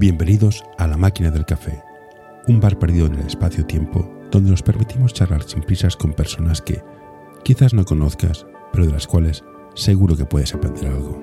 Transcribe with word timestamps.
Bienvenidos 0.00 0.64
a 0.78 0.86
La 0.86 0.96
Máquina 0.96 1.30
del 1.30 1.44
Café, 1.44 1.82
un 2.48 2.58
bar 2.58 2.78
perdido 2.78 3.04
en 3.04 3.16
el 3.16 3.26
espacio-tiempo 3.26 4.10
donde 4.30 4.50
nos 4.50 4.62
permitimos 4.62 5.12
charlar 5.12 5.42
sin 5.42 5.60
prisas 5.60 5.94
con 5.94 6.14
personas 6.14 6.62
que 6.62 6.82
quizás 7.44 7.74
no 7.74 7.84
conozcas, 7.84 8.46
pero 8.72 8.86
de 8.86 8.92
las 8.92 9.06
cuales 9.06 9.44
seguro 9.74 10.16
que 10.16 10.24
puedes 10.24 10.54
aprender 10.54 10.86
algo. 10.86 11.22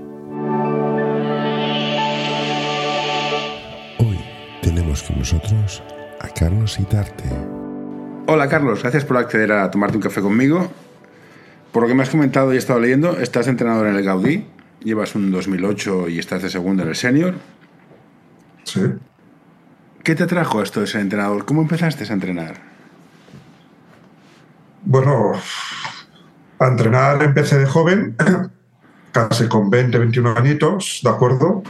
Hoy 3.98 4.20
tenemos 4.62 5.02
con 5.02 5.18
nosotros 5.18 5.82
a 6.22 6.28
Carlos 6.28 6.80
Itarte. 6.80 7.32
Hola 8.28 8.48
Carlos, 8.48 8.84
gracias 8.84 9.06
por 9.06 9.18
acceder 9.18 9.54
a 9.54 9.72
tomarte 9.72 9.98
un 9.98 10.04
café 10.04 10.22
conmigo. 10.22 10.72
Por 11.72 11.82
lo 11.82 11.90
que 11.90 11.96
me 11.96 12.04
has 12.04 12.12
comentado 12.12 12.54
y 12.54 12.58
he 12.58 12.60
estado 12.60 12.80
leyendo, 12.80 13.18
estás 13.18 13.48
entrenador 13.48 13.88
en 13.88 13.96
el 13.96 14.04
Gaudí, 14.04 14.46
llevas 14.84 15.16
un 15.16 15.32
2008 15.32 16.10
y 16.10 16.20
estás 16.20 16.44
de 16.44 16.52
segundo 16.52 16.84
en 16.84 16.90
el 16.90 16.96
senior. 16.96 17.57
Sí. 18.68 18.82
¿Qué 20.04 20.14
te 20.14 20.28
trajo 20.28 20.62
esto 20.62 20.82
de 20.82 20.88
ser 20.88 21.02
entrenador? 21.02 21.46
¿Cómo 21.46 21.62
empezaste 21.62 22.04
a 22.04 22.14
entrenar? 22.14 22.56
Bueno, 24.84 25.34
a 26.60 26.68
entrenar 26.68 27.24
empecé 27.24 27.58
de 27.60 27.66
joven, 27.66 28.16
casi 29.14 29.48
con 29.48 29.70
20, 29.70 29.98
21 29.98 30.36
añitos, 30.38 31.00
¿de 31.02 31.10
acuerdo? 31.10 31.64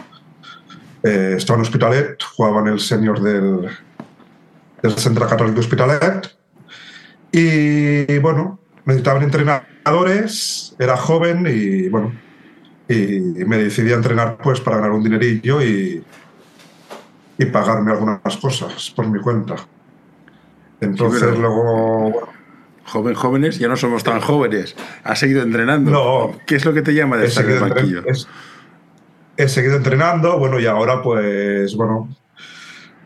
Eh, 1.04 1.36
estaba 1.38 1.58
en 1.58 1.62
Hospitalet, 1.66 2.22
jugaba 2.24 2.62
en 2.62 2.68
el 2.68 2.80
senior 2.80 3.22
del, 3.22 3.70
del 4.82 4.92
Centro 4.98 5.28
Católico 5.28 5.60
Hospitalet. 5.60 6.36
Y 7.32 8.18
bueno, 8.20 8.60
necesitaban 8.86 9.22
entrenadores, 9.22 10.76
era 10.80 10.98
joven 10.98 11.46
y 11.48 11.90
bueno, 11.90 12.12
y 12.90 13.20
me 13.46 13.58
decidí 13.58 13.92
a 13.92 13.96
entrenar 13.96 14.38
pues 14.38 14.60
para 14.62 14.78
ganar 14.78 14.92
un 14.94 15.04
dinerillo 15.04 15.62
y, 15.62 16.04
y 17.38 17.46
pagarme 17.46 17.92
algunas 17.92 18.38
cosas 18.38 18.92
por 18.96 19.08
mi 19.08 19.20
cuenta. 19.20 19.56
Entonces 20.82 21.38
luego, 21.38 22.30
Joven, 22.86 23.16
jóvenes, 23.16 23.60
ya 23.60 23.68
no 23.68 23.76
somos 23.76 24.04
tan 24.04 24.22
jóvenes. 24.22 24.76
¿Has 25.04 25.20
seguido 25.20 25.42
entrenando? 25.44 25.92
No. 25.92 26.32
¿Qué 26.46 26.56
es 26.56 26.66
lo 26.66 26.74
que 26.74 26.82
te 26.82 26.94
llama 26.94 27.18
de 27.18 27.28
estar 27.28 27.44
en 27.46 27.52
el 27.52 27.60
banquillo? 27.60 28.02
entren- 28.02 28.28
he- 29.36 29.48
seguido 29.50 29.76
entrenando, 29.76 30.40
bueno, 30.40 30.60
y 30.60 30.66
ahora 30.68 31.02
pues, 31.02 31.76
bueno, 31.76 32.08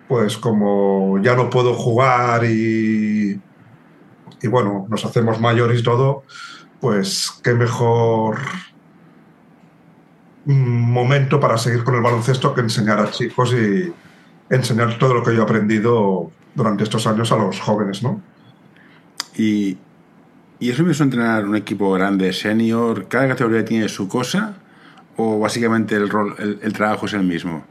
pues 0.07 0.37
como 0.37 1.17
ya 1.21 1.35
no 1.35 1.49
puedo 1.49 1.73
jugar 1.73 2.43
y, 2.45 3.41
y 4.41 4.47
bueno, 4.47 4.85
nos 4.89 5.03
hacemos 5.03 5.39
mayores 5.41 5.79
y 5.79 5.83
todo, 5.83 6.23
pues 6.79 7.31
qué 7.43 7.53
mejor 7.53 8.37
momento 10.45 11.39
para 11.39 11.57
seguir 11.57 11.83
con 11.83 11.95
el 11.95 12.01
baloncesto 12.01 12.53
que 12.53 12.61
enseñar 12.61 12.99
a 12.99 13.11
chicos 13.11 13.53
y 13.53 13.93
enseñar 14.51 14.99
todo 14.99 15.13
lo 15.15 15.23
que 15.23 15.33
yo 15.33 15.41
he 15.41 15.43
aprendido 15.43 16.29
durante 16.53 16.83
estos 16.83 17.07
años 17.07 17.31
a 17.31 17.37
los 17.37 17.59
jóvenes, 17.59 18.03
¿no? 18.03 18.21
Y, 19.35 19.77
y 20.59 20.69
es 20.69 20.77
lo 20.77 20.85
mismo 20.85 21.05
entrenar 21.05 21.45
un 21.45 21.55
equipo 21.55 21.91
grande, 21.93 22.33
senior, 22.33 23.07
cada 23.07 23.29
categoría 23.29 23.65
tiene 23.65 23.89
su 23.89 24.07
cosa 24.07 24.57
o 25.15 25.39
básicamente 25.39 25.95
el 25.95 26.09
rol, 26.09 26.35
el, 26.37 26.59
el 26.61 26.73
trabajo 26.73 27.05
es 27.05 27.13
el 27.13 27.23
mismo. 27.23 27.63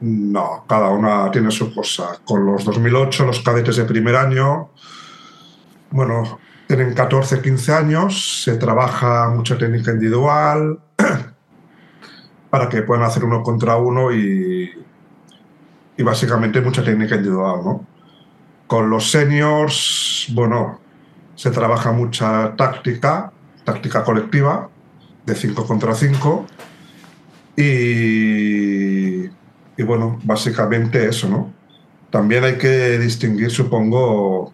No, 0.00 0.64
cada 0.68 0.90
una 0.90 1.30
tiene 1.30 1.50
su 1.50 1.74
cosa. 1.74 2.20
Con 2.24 2.44
los 2.44 2.64
2008, 2.64 3.24
los 3.24 3.40
cadetes 3.40 3.76
de 3.76 3.84
primer 3.84 4.16
año, 4.16 4.70
bueno, 5.90 6.38
tienen 6.66 6.92
14, 6.92 7.40
15 7.40 7.72
años, 7.72 8.42
se 8.42 8.56
trabaja 8.56 9.30
mucha 9.30 9.56
técnica 9.56 9.92
individual 9.92 10.80
para 12.50 12.68
que 12.68 12.82
puedan 12.82 13.04
hacer 13.04 13.24
uno 13.24 13.42
contra 13.42 13.76
uno 13.76 14.12
y, 14.12 14.83
y 15.96 16.02
básicamente 16.02 16.60
mucha 16.60 16.82
técnica 16.82 17.16
individual, 17.16 17.60
¿no? 17.64 17.86
Con 18.66 18.90
los 18.90 19.10
seniors, 19.10 20.28
bueno, 20.32 20.80
se 21.34 21.50
trabaja 21.50 21.92
mucha 21.92 22.54
táctica, 22.56 23.32
táctica 23.64 24.02
colectiva, 24.02 24.68
de 25.26 25.34
5 25.34 25.66
contra 25.66 25.94
5 25.94 26.46
y, 27.56 29.24
y 29.24 29.82
bueno, 29.84 30.18
básicamente 30.24 31.08
eso, 31.08 31.28
¿no? 31.28 31.52
También 32.10 32.44
hay 32.44 32.58
que 32.58 32.98
distinguir, 32.98 33.50
supongo, 33.50 34.52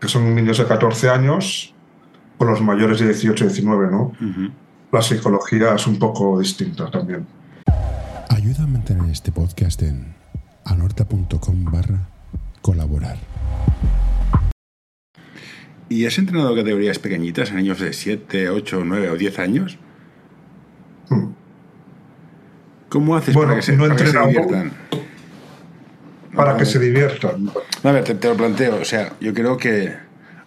que 0.00 0.08
son 0.08 0.34
niños 0.34 0.58
de 0.58 0.66
14 0.66 1.10
años 1.10 1.74
con 2.38 2.48
los 2.48 2.60
mayores 2.60 3.00
de 3.00 3.06
18 3.06 3.44
y 3.44 3.48
19, 3.48 3.90
¿no? 3.90 4.02
Ujú. 4.20 4.50
La 4.90 5.02
psicología 5.02 5.74
es 5.74 5.86
un 5.86 5.98
poco 5.98 6.40
distinta 6.40 6.90
también. 6.90 7.26
Ayuda 8.28 8.64
a 8.64 8.66
mantener 8.66 9.10
este 9.10 9.30
podcast 9.30 9.82
en 9.82 10.19
anorta.com 10.64 11.64
barra 11.64 12.08
colaborar. 12.60 13.16
¿Y 15.88 16.06
has 16.06 16.18
entrenado 16.18 16.54
categorías 16.54 16.98
pequeñitas, 16.98 17.50
a 17.50 17.54
niños 17.54 17.80
de 17.80 17.92
7, 17.92 18.48
8, 18.48 18.82
9 18.84 19.10
o 19.10 19.16
10 19.16 19.38
años? 19.40 19.78
Hmm. 21.08 21.32
¿Cómo 22.88 23.16
haces 23.16 23.34
Bueno, 23.34 23.50
para 23.50 23.60
que 23.60 23.66
se, 23.66 23.76
no 23.76 23.88
para 23.88 23.96
que 23.96 24.06
se 24.06 24.18
diviertan? 24.18 24.72
Para 26.34 26.52
No, 26.52 26.58
que 26.58 26.66
se 26.66 26.78
diviertan. 26.78 27.50
A 27.82 27.92
ver, 27.92 28.04
te, 28.04 28.14
te 28.14 28.28
lo 28.28 28.36
planteo. 28.36 28.76
O 28.80 28.84
sea, 28.84 29.12
yo 29.20 29.34
creo 29.34 29.56
que 29.56 29.92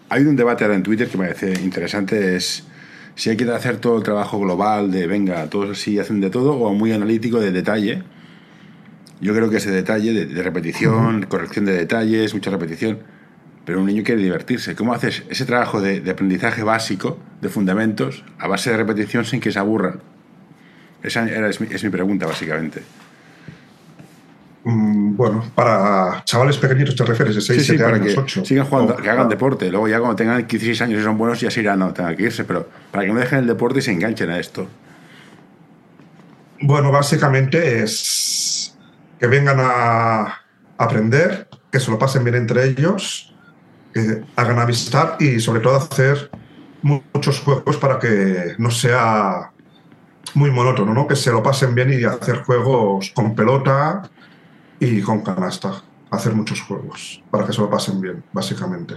hay 0.10 0.24
un 0.24 0.36
debate 0.36 0.64
ahora 0.64 0.76
en 0.76 0.84
Twitter 0.84 1.10
que 1.10 1.18
me 1.18 1.28
parece 1.28 1.62
interesante. 1.62 2.38
Es 2.38 2.64
si 3.16 3.30
hay 3.30 3.38
que 3.38 3.50
hacer 3.52 3.78
todo 3.78 3.98
el 3.98 4.04
trabajo 4.04 4.40
global 4.40 4.92
de, 4.92 5.08
venga, 5.08 5.48
todos 5.50 5.78
así 5.78 6.00
hacen 6.00 6.20
de 6.20 6.30
todo, 6.30 6.54
o 6.54 6.74
muy 6.74 6.92
analítico 6.92 7.40
de 7.40 7.52
detalle. 7.52 8.04
Yo 9.24 9.34
creo 9.34 9.50
que 9.50 9.58
ese 9.58 9.72
detalle 9.72 10.12
de, 10.14 10.26
de 10.26 10.44
repetición, 10.44 11.24
corrección 11.30 11.66
de 11.66 11.74
detalles, 11.74 12.34
mucha 12.34 12.52
repetición. 12.52 13.00
Pero 13.66 13.80
un 13.80 13.86
niño 13.86 14.04
quiere 14.04 14.22
divertirse. 14.22 14.76
¿Cómo 14.76 14.94
haces 14.94 15.24
ese 15.30 15.46
trabajo 15.46 15.80
de, 15.82 16.02
de 16.02 16.12
aprendizaje 16.12 16.62
básico, 16.64 17.18
de 17.42 17.48
fundamentos, 17.48 18.26
a 18.38 18.48
base 18.48 18.70
de 18.72 18.78
repetición 18.78 19.24
sin 19.24 19.40
que 19.40 19.52
se 19.54 19.60
aburran? 19.60 20.02
Esa 21.02 21.28
era- 21.30 21.48
es, 21.50 21.62
mi, 21.62 21.68
es 21.72 21.82
mi 21.84 21.90
pregunta, 21.90 22.26
básicamente. 22.26 22.84
Mm, 24.66 25.16
Bueno, 25.16 25.44
para 25.56 26.24
chavales 26.26 26.58
pequeñitos 26.58 26.96
te 26.96 27.06
refieres, 27.06 27.36
de 27.36 27.42
6, 27.42 27.60
Sí, 27.60 27.66
sí, 27.66 27.72
7 27.78 27.84
para 27.84 27.96
años, 27.98 28.14
que 28.14 28.20
8. 28.20 28.46
sigan 28.46 28.66
jugando, 28.66 28.94
Oh, 28.94 28.98
que 28.98 29.04
hagan 29.04 29.16
claro. 29.16 29.30
deporte. 29.30 29.70
Luego 29.72 29.88
ya 29.88 30.00
cuando 30.00 30.16
tengan 30.18 30.38
16 30.46 30.82
años 30.82 31.00
y 31.00 31.04
son 31.04 31.18
buenos 31.18 31.40
ya 31.40 31.50
se 31.50 31.62
irán, 31.62 31.80
no 31.80 31.94
tengan 31.94 32.16
que 32.18 32.24
irse, 32.24 32.44
pero 32.44 32.68
para 32.92 33.06
que 33.06 33.14
no 33.14 33.20
dejen 33.20 33.40
el 33.40 33.48
deporte 33.48 33.80
y 33.80 33.82
se 33.82 33.92
enganchen 33.94 34.30
a 34.30 34.40
esto. 34.40 34.68
Bueno, 36.62 36.92
básicamente 36.92 37.84
es 37.84 38.53
que 39.24 39.28
vengan 39.28 39.56
a 39.62 40.42
aprender, 40.78 41.48
que 41.72 41.80
se 41.80 41.90
lo 41.90 41.98
pasen 41.98 42.26
bien 42.26 42.36
entre 42.36 42.66
ellos, 42.66 43.34
que 43.94 44.22
hagan 44.36 44.60
amistad 44.60 45.18
y 45.18 45.40
sobre 45.40 45.62
todo 45.62 45.78
hacer 45.78 46.30
mu- 46.82 47.00
muchos 47.14 47.40
juegos 47.40 47.78
para 47.78 48.00
que 48.00 48.56
no 48.58 48.70
sea 48.70 49.50
muy 50.34 50.52
monótono, 50.52 50.94
¿no? 50.94 51.08
Que 51.08 51.16
se 51.16 51.32
lo 51.32 51.42
pasen 51.42 51.74
bien 51.74 51.94
y 51.94 52.04
hacer 52.04 52.40
juegos 52.44 53.14
con 53.16 53.34
pelota 53.34 54.12
y 54.78 55.02
con 55.02 55.22
canasta. 55.22 55.82
Hacer 56.12 56.34
muchos 56.34 56.60
juegos 56.60 57.24
para 57.32 57.46
que 57.48 57.54
se 57.54 57.62
lo 57.62 57.70
pasen 57.70 58.02
bien, 58.02 58.22
básicamente. 58.34 58.96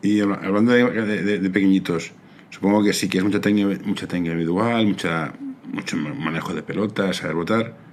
Y 0.00 0.22
habla- 0.22 0.40
hablando 0.42 0.72
de, 0.72 1.50
pequeñitos, 1.50 2.12
supongo 2.48 2.82
que 2.82 2.94
sí 2.94 3.06
que 3.10 3.18
es 3.18 3.24
mucha 3.24 3.42
técnica, 3.42 3.78
mucha 3.84 4.06
técnica 4.08 4.32
individual, 4.32 4.86
mucha, 4.86 5.34
mucho 5.70 5.98
manejo 5.98 6.54
de 6.54 6.62
pelotas, 6.62 7.18
saber 7.18 7.34
botar. 7.34 7.89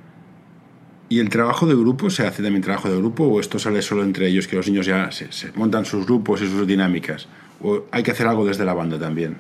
¿Y 1.10 1.20
el 1.20 1.30
trabajo 1.30 1.66
de 1.66 1.76
grupo 1.76 2.10
se 2.10 2.28
hace 2.28 2.44
también 2.44 2.62
trabajo 2.62 2.90
de 2.90 2.98
grupo 2.98 3.24
o 3.24 3.40
esto 3.40 3.60
sale 3.60 3.82
solo 3.82 4.04
entre 4.04 4.28
ellos, 4.28 4.48
que 4.48 4.58
los 4.58 4.68
niños 4.68 4.86
ya 4.86 5.10
se, 5.12 5.32
se 5.32 5.52
montan 5.54 5.86
sus 5.86 6.06
grupos 6.06 6.42
y 6.42 6.50
sus 6.50 6.68
dinámicas? 6.68 7.28
¿O 7.62 7.84
hay 7.92 8.04
que 8.04 8.12
hacer 8.12 8.28
algo 8.28 8.46
desde 8.46 8.66
la 8.66 8.74
banda 8.74 9.00
también? 9.00 9.38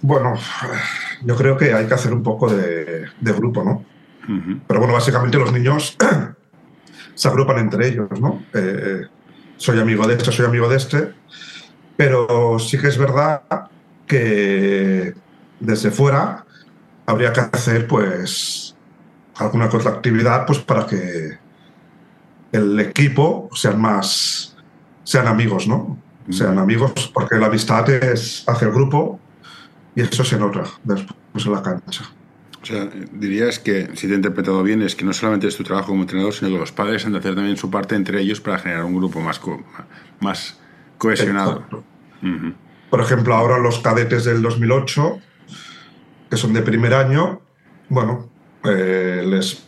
Bueno, 0.00 0.34
yo 1.22 1.36
creo 1.36 1.56
que 1.56 1.72
hay 1.72 1.86
que 1.86 1.94
hacer 1.94 2.12
un 2.12 2.22
poco 2.22 2.52
de, 2.52 3.06
de 3.20 3.32
grupo, 3.32 3.62
¿no? 3.62 3.84
Pero 4.66 4.80
bueno, 4.80 4.94
básicamente 4.94 5.38
los 5.38 5.52
niños 5.52 5.96
se 7.14 7.28
agrupan 7.28 7.58
entre 7.58 7.88
ellos, 7.88 8.08
¿no? 8.20 8.44
Eh, 8.54 9.02
soy 9.56 9.78
amigo 9.80 10.06
de 10.06 10.14
este, 10.14 10.32
soy 10.32 10.46
amigo 10.46 10.68
de 10.68 10.76
este, 10.76 11.12
pero 11.96 12.58
sí 12.58 12.78
que 12.78 12.88
es 12.88 12.98
verdad 12.98 13.42
que 14.06 15.14
desde 15.60 15.90
fuera 15.90 16.44
habría 17.06 17.32
que 17.32 17.40
hacer, 17.40 17.86
pues, 17.86 18.71
alguna 19.36 19.66
otra 19.66 19.90
actividad, 19.90 20.46
pues, 20.46 20.58
para 20.58 20.86
que 20.86 21.38
el 22.52 22.78
equipo 22.80 23.48
sean 23.54 23.80
más, 23.80 24.56
sean 25.04 25.26
amigos, 25.26 25.66
¿no? 25.66 25.98
Sean 26.30 26.58
amigos, 26.58 27.10
porque 27.12 27.36
la 27.36 27.46
amistad 27.46 27.88
es 27.90 28.44
hacia 28.46 28.68
el 28.68 28.74
grupo 28.74 29.18
y 29.94 30.02
eso 30.02 30.24
se 30.24 30.38
nota 30.38 30.64
después 30.84 31.46
en 31.46 31.52
la 31.52 31.62
cancha. 31.62 32.04
O 32.62 32.64
sea, 32.64 32.88
dirías 33.12 33.58
que, 33.58 33.90
si 33.96 34.06
te 34.06 34.12
he 34.12 34.16
interpretado 34.16 34.62
bien, 34.62 34.82
es 34.82 34.94
que 34.94 35.04
no 35.04 35.12
solamente 35.12 35.48
es 35.48 35.56
tu 35.56 35.64
trabajo 35.64 35.88
como 35.88 36.02
entrenador, 36.02 36.32
sino 36.32 36.50
que 36.52 36.58
los 36.58 36.70
padres 36.70 37.04
han 37.04 37.12
de 37.12 37.18
hacer 37.18 37.34
también 37.34 37.56
su 37.56 37.68
parte 37.70 37.96
entre 37.96 38.20
ellos 38.20 38.40
para 38.40 38.58
generar 38.58 38.84
un 38.84 38.96
grupo 38.96 39.20
más, 39.20 39.40
co- 39.40 39.64
más 40.20 40.60
cohesionado. 40.98 41.64
Por 42.88 43.00
ejemplo, 43.00 43.34
ahora 43.34 43.58
los 43.58 43.80
cadetes 43.80 44.24
del 44.24 44.42
2008, 44.42 45.18
que 46.30 46.36
son 46.36 46.52
de 46.52 46.62
primer 46.62 46.94
año, 46.94 47.40
bueno, 47.88 48.30
eh, 48.64 49.22
les, 49.26 49.64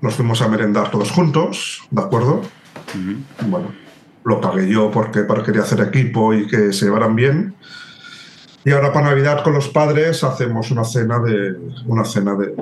nos 0.00 0.14
fuimos 0.14 0.42
a 0.42 0.48
merendar 0.48 0.90
todos 0.90 1.10
juntos, 1.10 1.86
¿de 1.90 2.02
acuerdo? 2.02 2.42
Bueno, 3.46 3.72
lo 4.24 4.40
pagué 4.40 4.68
yo 4.68 4.90
porque, 4.90 5.20
porque 5.20 5.46
quería 5.46 5.62
hacer 5.62 5.80
equipo 5.80 6.34
y 6.34 6.46
que 6.46 6.72
se 6.72 6.86
llevaran 6.86 7.14
bien. 7.14 7.54
Y 8.64 8.72
ahora 8.72 8.92
para 8.92 9.10
Navidad 9.10 9.44
con 9.44 9.52
los 9.52 9.68
padres 9.68 10.24
hacemos 10.24 10.70
una 10.70 10.84
cena 10.84 11.20
de 11.20 11.56
una 11.86 12.04
cena 12.04 12.34
de, 12.34 12.54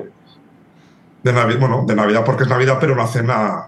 de 1.23 1.33
Navidad, 1.33 1.59
bueno, 1.59 1.83
de 1.87 1.95
Navidad 1.95 2.23
porque 2.23 2.43
es 2.43 2.49
Navidad, 2.49 2.77
pero 2.79 2.93
una 2.93 3.07
cena 3.07 3.67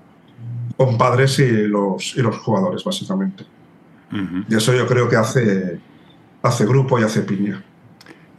con 0.78 0.98
padres 0.98 1.40
y 1.40 1.68
los, 1.68 2.16
y 2.16 2.22
los 2.22 2.38
jugadores, 2.38 2.83
básicamente. 2.83 3.45
Y 4.48 4.56
eso 4.56 4.74
yo 4.74 4.88
creo 4.88 5.10
que 5.10 5.18
hace, 5.18 5.80
hace 6.42 6.66
grupo 6.66 7.00
y 7.00 7.04
hace 7.04 7.22
piña. 7.22 7.63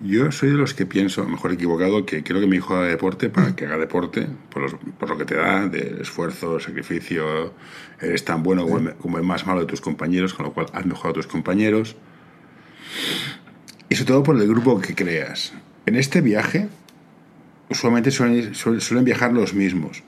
Yo 0.00 0.30
soy 0.30 0.50
de 0.50 0.56
los 0.56 0.74
que 0.74 0.86
pienso, 0.86 1.24
mejor 1.24 1.52
equivocado, 1.52 2.06
que 2.06 2.22
quiero 2.22 2.40
que 2.40 2.46
mi 2.46 2.56
hijo 2.56 2.76
haga 2.76 2.86
deporte 2.86 3.30
para 3.30 3.56
que 3.56 3.66
haga 3.66 3.78
deporte, 3.78 4.28
por, 4.48 4.78
por 4.78 5.10
lo 5.10 5.18
que 5.18 5.24
te 5.24 5.34
da, 5.34 5.66
de 5.66 5.98
esfuerzo, 6.00 6.60
sacrificio, 6.60 7.52
eres 8.00 8.24
tan 8.24 8.44
bueno 8.44 8.62
como, 8.68 8.92
como 8.94 9.18
el 9.18 9.24
más 9.24 9.44
malo 9.44 9.60
de 9.60 9.66
tus 9.66 9.80
compañeros, 9.80 10.34
con 10.34 10.46
lo 10.46 10.52
cual 10.52 10.66
has 10.72 10.86
mejorado 10.86 11.10
a 11.10 11.14
tus 11.14 11.26
compañeros. 11.26 11.96
Y 13.88 13.96
sobre 13.96 14.06
todo 14.06 14.22
por 14.22 14.36
el 14.40 14.46
grupo 14.46 14.80
que 14.80 14.94
creas. 14.94 15.52
En 15.84 15.96
este 15.96 16.20
viaje, 16.20 16.68
usualmente 17.68 18.12
suelen, 18.12 18.54
suelen 18.54 19.04
viajar 19.04 19.32
los 19.32 19.52
mismos. 19.52 20.04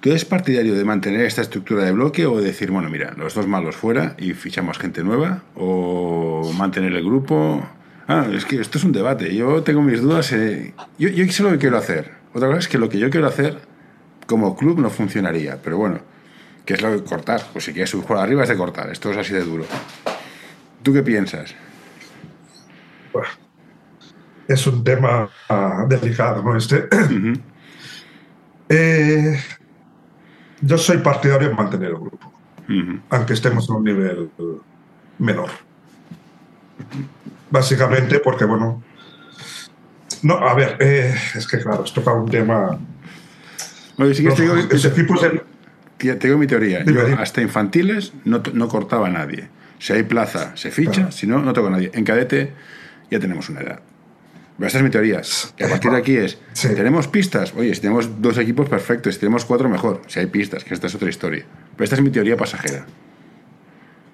¿Tú 0.00 0.10
eres 0.10 0.26
partidario 0.26 0.74
de 0.74 0.84
mantener 0.84 1.22
esta 1.22 1.40
estructura 1.40 1.82
de 1.82 1.92
bloque 1.92 2.26
o 2.26 2.40
decir, 2.40 2.70
bueno, 2.70 2.90
mira, 2.90 3.14
los 3.16 3.34
dos 3.34 3.46
malos 3.46 3.74
fuera 3.74 4.14
y 4.18 4.34
fichamos 4.34 4.78
gente 4.78 5.02
nueva? 5.02 5.44
¿O 5.56 6.52
mantener 6.56 6.92
el 6.92 7.04
grupo? 7.04 7.66
Ah, 8.08 8.26
es 8.32 8.46
que 8.46 8.58
esto 8.58 8.78
es 8.78 8.84
un 8.84 8.92
debate. 8.92 9.34
Yo 9.34 9.62
tengo 9.62 9.82
mis 9.82 10.00
dudas. 10.00 10.32
Eh. 10.32 10.74
Yo, 10.98 11.10
yo 11.10 11.30
sé 11.30 11.42
lo 11.42 11.50
que 11.50 11.58
quiero 11.58 11.76
hacer. 11.76 12.12
Otra 12.32 12.48
cosa 12.48 12.60
es 12.60 12.68
que 12.68 12.78
lo 12.78 12.88
que 12.88 12.98
yo 12.98 13.10
quiero 13.10 13.26
hacer 13.26 13.60
como 14.26 14.56
club 14.56 14.78
no 14.80 14.88
funcionaría. 14.88 15.58
Pero 15.62 15.76
bueno, 15.76 16.00
¿qué 16.64 16.74
es 16.74 16.82
lo 16.82 16.90
de 16.90 17.04
cortar? 17.04 17.42
Pues 17.52 17.66
si 17.66 17.72
quieres 17.72 17.90
subir 17.90 18.06
por 18.06 18.16
arriba 18.16 18.42
es 18.42 18.48
de 18.48 18.56
cortar. 18.56 18.90
Esto 18.90 19.10
es 19.10 19.18
así 19.18 19.34
de 19.34 19.44
duro. 19.44 19.66
¿Tú 20.82 20.92
qué 20.94 21.02
piensas? 21.02 21.54
es 24.48 24.66
un 24.66 24.82
tema 24.82 25.28
uh, 25.50 25.86
delicado, 25.86 26.42
¿no? 26.42 26.56
Este. 26.56 26.88
eh, 28.70 29.38
yo 30.62 30.78
soy 30.78 30.98
partidario 30.98 31.50
de 31.50 31.54
mantener 31.54 31.90
el 31.90 31.96
grupo, 31.96 32.32
aunque 33.10 33.34
estemos 33.34 33.68
en 33.68 33.76
un 33.76 33.84
nivel 33.84 34.30
menor. 35.18 35.50
Básicamente 37.50 38.20
porque, 38.20 38.44
bueno, 38.44 38.82
no, 40.22 40.34
a 40.34 40.54
ver, 40.54 40.76
eh, 40.80 41.14
es 41.34 41.46
que 41.46 41.58
claro, 41.58 41.84
esto 41.84 42.02
para 42.02 42.16
un 42.16 42.28
tema. 42.28 42.78
Oye, 43.98 44.14
sí 44.14 44.24
que 44.24 44.32
tengo, 44.32 44.56
equipos 44.56 45.20
tengo 46.18 46.38
mi 46.38 46.46
teoría. 46.46 46.84
Yo 46.84 47.00
hasta 47.18 47.40
infantiles 47.40 48.12
no, 48.24 48.42
no, 48.52 48.68
cortaba 48.68 49.08
a 49.08 49.10
nadie. 49.10 49.48
Si 49.78 49.92
hay 49.92 50.02
plaza, 50.02 50.56
se 50.56 50.70
ficha, 50.70 50.92
claro. 50.92 51.12
si 51.12 51.26
no, 51.26 51.40
no 51.40 51.52
toca 51.52 51.68
a 51.68 51.72
nadie. 51.72 51.90
En 51.94 52.04
cadete 52.04 52.52
ya 53.10 53.18
tenemos 53.18 53.48
una 53.48 53.60
edad. 53.60 53.80
Esta 54.60 54.78
es 54.78 54.84
mi 54.84 54.90
teoría. 54.90 55.22
Que 55.56 55.64
a 55.64 55.68
partir 55.68 55.92
de 55.92 55.96
aquí 55.96 56.16
es, 56.16 56.38
sí. 56.52 56.68
¿tenemos 56.74 57.06
pistas? 57.06 57.54
Oye, 57.56 57.72
si 57.74 57.80
tenemos 57.80 58.20
dos 58.20 58.38
equipos, 58.38 58.68
perfecto. 58.68 59.10
Si 59.12 59.18
tenemos 59.18 59.44
cuatro, 59.44 59.68
mejor. 59.68 60.02
Si 60.08 60.18
hay 60.18 60.26
pistas, 60.26 60.64
que 60.64 60.74
esta 60.74 60.88
es 60.88 60.94
otra 60.96 61.08
historia. 61.08 61.44
Pero 61.76 61.84
esta 61.84 61.94
es 61.94 62.02
mi 62.02 62.10
teoría 62.10 62.36
pasajera. 62.36 62.84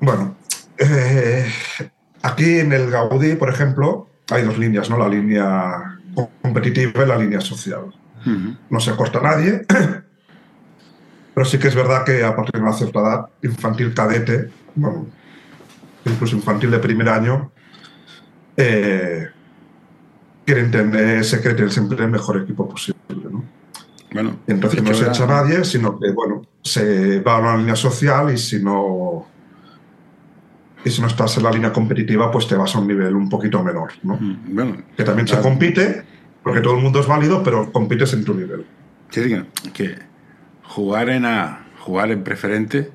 Bueno, 0.00 0.36
eh, 0.76 1.46
aquí 2.24 2.58
en 2.58 2.72
el 2.72 2.90
Gaudí, 2.90 3.36
por 3.36 3.50
ejemplo, 3.50 4.08
hay 4.30 4.42
dos 4.42 4.58
líneas, 4.58 4.88
¿no? 4.88 4.98
La 4.98 5.08
línea 5.08 5.98
competitiva 6.42 7.04
y 7.04 7.06
la 7.06 7.18
línea 7.18 7.40
social. 7.40 7.84
Uh 8.26 8.28
-huh. 8.28 8.56
No 8.70 8.80
se 8.80 8.96
corta 8.96 9.20
nadie, 9.20 9.66
pero 11.34 11.44
sí 11.44 11.58
que 11.58 11.68
es 11.68 11.74
verdad 11.74 12.04
que 12.04 12.24
a 12.24 12.34
partir 12.34 12.54
de 12.54 12.62
una 12.62 12.72
cierta 12.72 13.00
edad, 13.00 13.26
infantil 13.42 13.92
cadete, 13.92 14.50
bueno, 14.74 15.06
incluso 16.06 16.36
infantil 16.36 16.70
de 16.70 16.78
primer 16.78 17.08
año, 17.08 17.50
eh, 18.56 19.28
quieren 20.46 20.70
tener, 20.70 21.24
se 21.24 21.38
tener 21.38 21.70
siempre 21.70 22.04
el 22.04 22.10
mejor 22.10 22.42
equipo 22.42 22.68
posible. 22.68 23.00
¿no? 23.30 23.44
Bueno, 24.12 24.36
Entonces 24.46 24.82
no 24.82 24.94
se 24.94 25.08
echa 25.08 25.24
a 25.24 25.26
nadie, 25.26 25.64
sino 25.64 25.98
que 25.98 26.10
bueno, 26.12 26.42
se 26.62 27.20
va 27.20 27.36
a 27.36 27.40
una 27.40 27.56
línea 27.56 27.76
social 27.76 28.32
y 28.32 28.38
si 28.38 28.62
no 28.62 29.26
y 30.84 30.90
si 30.90 31.00
no 31.00 31.06
estás 31.06 31.36
en 31.38 31.44
la 31.44 31.50
línea 31.50 31.72
competitiva, 31.72 32.30
pues 32.30 32.46
te 32.46 32.56
vas 32.56 32.74
a 32.76 32.78
un 32.78 32.86
nivel 32.86 33.14
un 33.14 33.28
poquito 33.28 33.62
menor. 33.62 33.92
¿no? 34.02 34.18
Bueno, 34.20 34.76
que 34.96 35.02
también 35.02 35.26
claro. 35.26 35.42
se 35.42 35.48
compite, 35.48 36.02
porque 36.42 36.60
todo 36.60 36.76
el 36.76 36.82
mundo 36.82 37.00
es 37.00 37.06
válido, 37.06 37.42
pero 37.42 37.72
compites 37.72 38.12
en 38.12 38.24
tu 38.24 38.34
nivel. 38.34 38.64
Sí, 39.10 39.34
que 39.72 39.98
jugar 40.62 41.08
en 41.08 41.24
A, 41.24 41.66
jugar 41.78 42.10
en 42.10 42.22
preferente, 42.22 42.90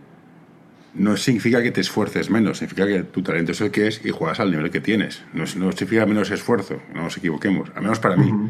no 0.93 1.17
significa 1.17 1.63
que 1.63 1.71
te 1.71 1.81
esfuerces 1.81 2.29
menos, 2.29 2.59
significa 2.59 2.85
que 2.85 3.03
tu 3.03 3.23
talento 3.23 3.53
es 3.53 3.61
el 3.61 3.71
que 3.71 3.87
es 3.87 4.05
y 4.05 4.11
juegas 4.11 4.39
al 4.39 4.51
nivel 4.51 4.69
que 4.69 4.81
tienes. 4.81 5.23
No, 5.33 5.41
no 5.41 5.71
significa 5.71 6.05
menos 6.05 6.29
esfuerzo, 6.29 6.81
no 6.93 7.03
nos 7.03 7.17
equivoquemos, 7.17 7.71
al 7.75 7.81
menos 7.81 7.99
para 7.99 8.15
mí. 8.17 8.31
Uh 8.31 8.35
-huh. 8.35 8.49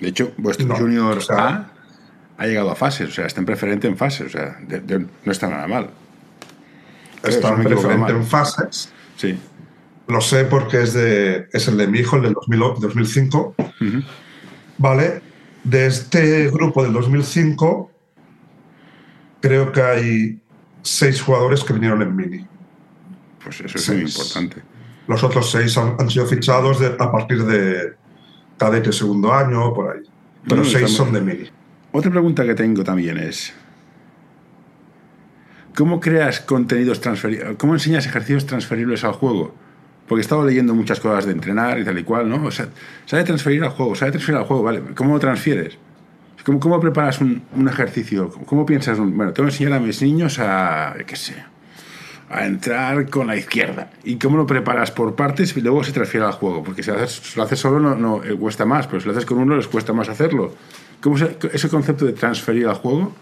De 0.00 0.08
hecho, 0.08 0.32
vuestro 0.36 0.66
no, 0.66 0.76
Junior 0.76 1.18
o 1.18 1.20
sea, 1.20 1.48
A 1.48 1.72
ha 2.38 2.46
llegado 2.46 2.70
a 2.70 2.76
fases, 2.76 3.08
o 3.08 3.12
sea, 3.12 3.26
está 3.26 3.40
en 3.40 3.46
preferente 3.46 3.86
en 3.88 3.96
fases, 3.96 4.28
o 4.28 4.30
sea, 4.30 4.58
de, 4.66 4.80
de, 4.80 4.98
no 4.98 5.32
está 5.32 5.48
nada 5.48 5.66
mal. 5.66 5.90
Está 7.22 7.50
en 7.54 7.64
preferente 7.64 8.12
en 8.12 8.24
fases. 8.24 8.92
Sí. 9.16 9.38
Lo 10.08 10.20
sé 10.20 10.44
porque 10.44 10.82
es, 10.82 10.92
de, 10.94 11.48
es 11.52 11.68
el 11.68 11.76
de 11.76 11.86
mi 11.86 12.00
hijo, 12.00 12.16
el 12.16 12.22
del 12.22 12.34
2000, 12.34 12.60
2005. 12.80 13.54
Uh 13.56 13.62
-huh. 13.62 14.04
Vale. 14.78 15.22
De 15.62 15.86
este 15.86 16.50
grupo 16.50 16.82
del 16.82 16.94
2005, 16.94 17.90
creo 19.40 19.72
que 19.72 19.82
hay 19.82 20.40
seis 20.82 21.20
jugadores 21.20 21.62
que 21.62 21.74
vinieron 21.74 22.00
en 22.00 22.16
mini. 22.16 22.46
Pues 23.44 23.60
eso 23.60 23.76
es 23.76 23.84
seis. 23.84 24.00
muy 24.00 24.10
importante. 24.10 24.62
Los 25.06 25.22
otros 25.22 25.50
seis 25.50 25.76
han, 25.76 25.96
han 25.98 26.08
sido 26.08 26.26
fichados 26.26 26.80
de, 26.80 26.96
a 26.98 27.12
partir 27.12 27.44
de 27.44 27.94
cadete 28.56 28.92
segundo 28.92 29.32
año, 29.32 29.74
por 29.74 29.96
ahí. 29.96 30.02
Pero 30.48 30.62
no, 30.62 30.64
seis 30.64 30.90
son 30.90 31.12
de 31.12 31.20
mini. 31.20 31.50
Otra 31.92 32.10
pregunta 32.10 32.44
que 32.44 32.54
tengo 32.54 32.84
también 32.84 33.18
es, 33.18 33.52
¿cómo 35.74 36.00
creas 36.00 36.40
contenidos 36.40 37.00
transferibles? 37.00 37.56
¿Cómo 37.56 37.74
enseñas 37.74 38.06
ejercicios 38.06 38.46
transferibles 38.46 39.04
al 39.04 39.12
juego? 39.12 39.54
Porque 40.08 40.20
he 40.20 40.22
estado 40.22 40.44
leyendo 40.44 40.74
muchas 40.74 40.98
cosas 41.00 41.26
de 41.26 41.32
entrenar 41.32 41.78
y 41.78 41.84
tal 41.84 41.98
y 41.98 42.02
cual, 42.02 42.28
¿no? 42.28 42.44
O 42.44 42.50
sea, 42.50 42.68
sabe 43.06 43.24
transferir 43.24 43.62
al 43.62 43.70
juego, 43.70 43.94
sabe 43.94 44.12
transferir 44.12 44.38
al 44.38 44.44
juego, 44.44 44.62
¿vale? 44.62 44.82
¿Cómo 44.94 45.14
lo 45.14 45.20
transfieres? 45.20 45.78
¿Cómo, 46.44 46.58
cómo 46.58 46.80
preparas 46.80 47.20
un, 47.20 47.42
un, 47.54 47.68
ejercicio? 47.68 48.30
¿Cómo 48.46 48.66
piensas? 48.66 48.98
Un, 48.98 49.16
bueno, 49.16 49.32
tengo 49.32 49.48
que 49.48 49.52
enseñar 49.52 49.74
a 49.74 49.80
mis 49.80 50.00
niños 50.02 50.38
a, 50.38 50.96
qué 51.06 51.14
sé, 51.14 51.34
a 52.30 52.46
entrar 52.46 53.08
con 53.10 53.26
la 53.26 53.36
izquierda. 53.36 53.90
¿Y 54.04 54.16
cómo 54.16 54.36
lo 54.36 54.46
preparas 54.46 54.90
por 54.90 55.14
partes 55.14 55.56
y 55.56 55.60
luego 55.60 55.84
se 55.84 55.92
transfiere 55.92 56.26
al 56.26 56.32
juego? 56.32 56.64
Porque 56.64 56.82
si 56.82 56.90
lo 56.90 56.96
haces, 56.96 57.12
si 57.12 57.36
lo 57.36 57.44
haces 57.44 57.60
solo 57.60 57.78
no, 57.78 57.94
no 57.94 58.24
eh, 58.24 58.34
cuesta 58.36 58.64
más, 58.64 58.86
pero 58.86 59.00
si 59.00 59.06
lo 59.06 59.12
haces 59.12 59.26
con 59.26 59.38
uno 59.38 59.56
les 59.56 59.68
cuesta 59.68 59.92
más 59.92 60.08
hacerlo. 60.08 60.54
¿Cómo 61.00 61.16
es 61.16 61.24
ese 61.52 61.68
concepto 61.68 62.04
de 62.04 62.12
transferir 62.12 62.66
al 62.66 62.74
juego? 62.74 63.12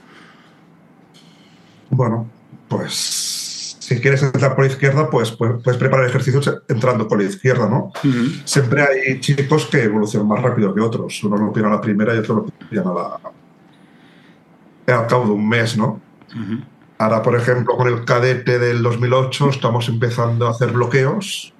Bueno, 1.90 2.28
pues 2.68 3.48
si 3.88 4.00
quieres 4.00 4.22
entrar 4.22 4.54
por 4.54 4.66
la 4.66 4.70
izquierda, 4.70 5.08
pues, 5.08 5.30
pues 5.30 5.62
puedes 5.64 5.78
preparar 5.78 6.06
ejercicios 6.06 6.52
entrando 6.68 7.08
por 7.08 7.22
la 7.22 7.26
izquierda, 7.26 7.66
¿no? 7.68 7.90
Uh 8.04 8.06
-huh. 8.06 8.42
Siempre 8.44 8.82
hay 8.82 9.18
chicos 9.20 9.64
que 9.64 9.84
evolucionan 9.84 10.28
más 10.28 10.42
rápido 10.42 10.74
que 10.74 10.82
otros. 10.82 11.24
Uno 11.24 11.38
lo 11.38 11.52
tiene 11.52 11.68
a 11.68 11.72
la 11.72 11.80
primera 11.80 12.14
y 12.14 12.18
otro 12.18 12.34
lo 12.34 12.44
tiene 12.68 12.84
a 12.84 12.92
la... 12.92 14.94
al 14.94 15.06
cabo 15.06 15.24
de 15.24 15.30
un 15.30 15.48
mes, 15.48 15.78
¿no? 15.78 16.00
Uh 16.34 16.38
-huh. 16.38 16.64
Ahora, 16.98 17.22
por 17.22 17.36
ejemplo, 17.36 17.76
con 17.76 17.86
el 17.86 18.04
cadete 18.04 18.58
del 18.58 18.82
2008 18.82 19.50
estamos 19.50 19.88
empezando 19.88 20.46
a 20.46 20.50
hacer 20.50 20.72
bloqueos, 20.72 21.54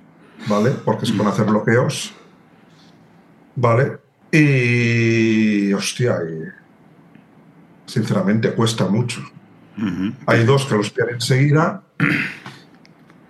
¿vale? 0.49 0.73
Porque 0.85 1.07
se 1.07 1.13
pueden 1.13 1.33
hacer 1.33 1.47
bloqueos, 1.47 2.13
¿vale? 3.55 3.99
Y, 4.33 5.73
hostia, 5.73 6.19
y, 6.29 6.43
sinceramente 7.87 8.53
cuesta 8.53 8.89
mucho. 8.89 9.23
Uh 9.79 9.81
-huh. 9.81 10.15
Hay 10.27 10.45
dos 10.45 10.67
que 10.67 10.75
los 10.75 10.91
pillan 10.91 11.15
enseguida 11.15 11.83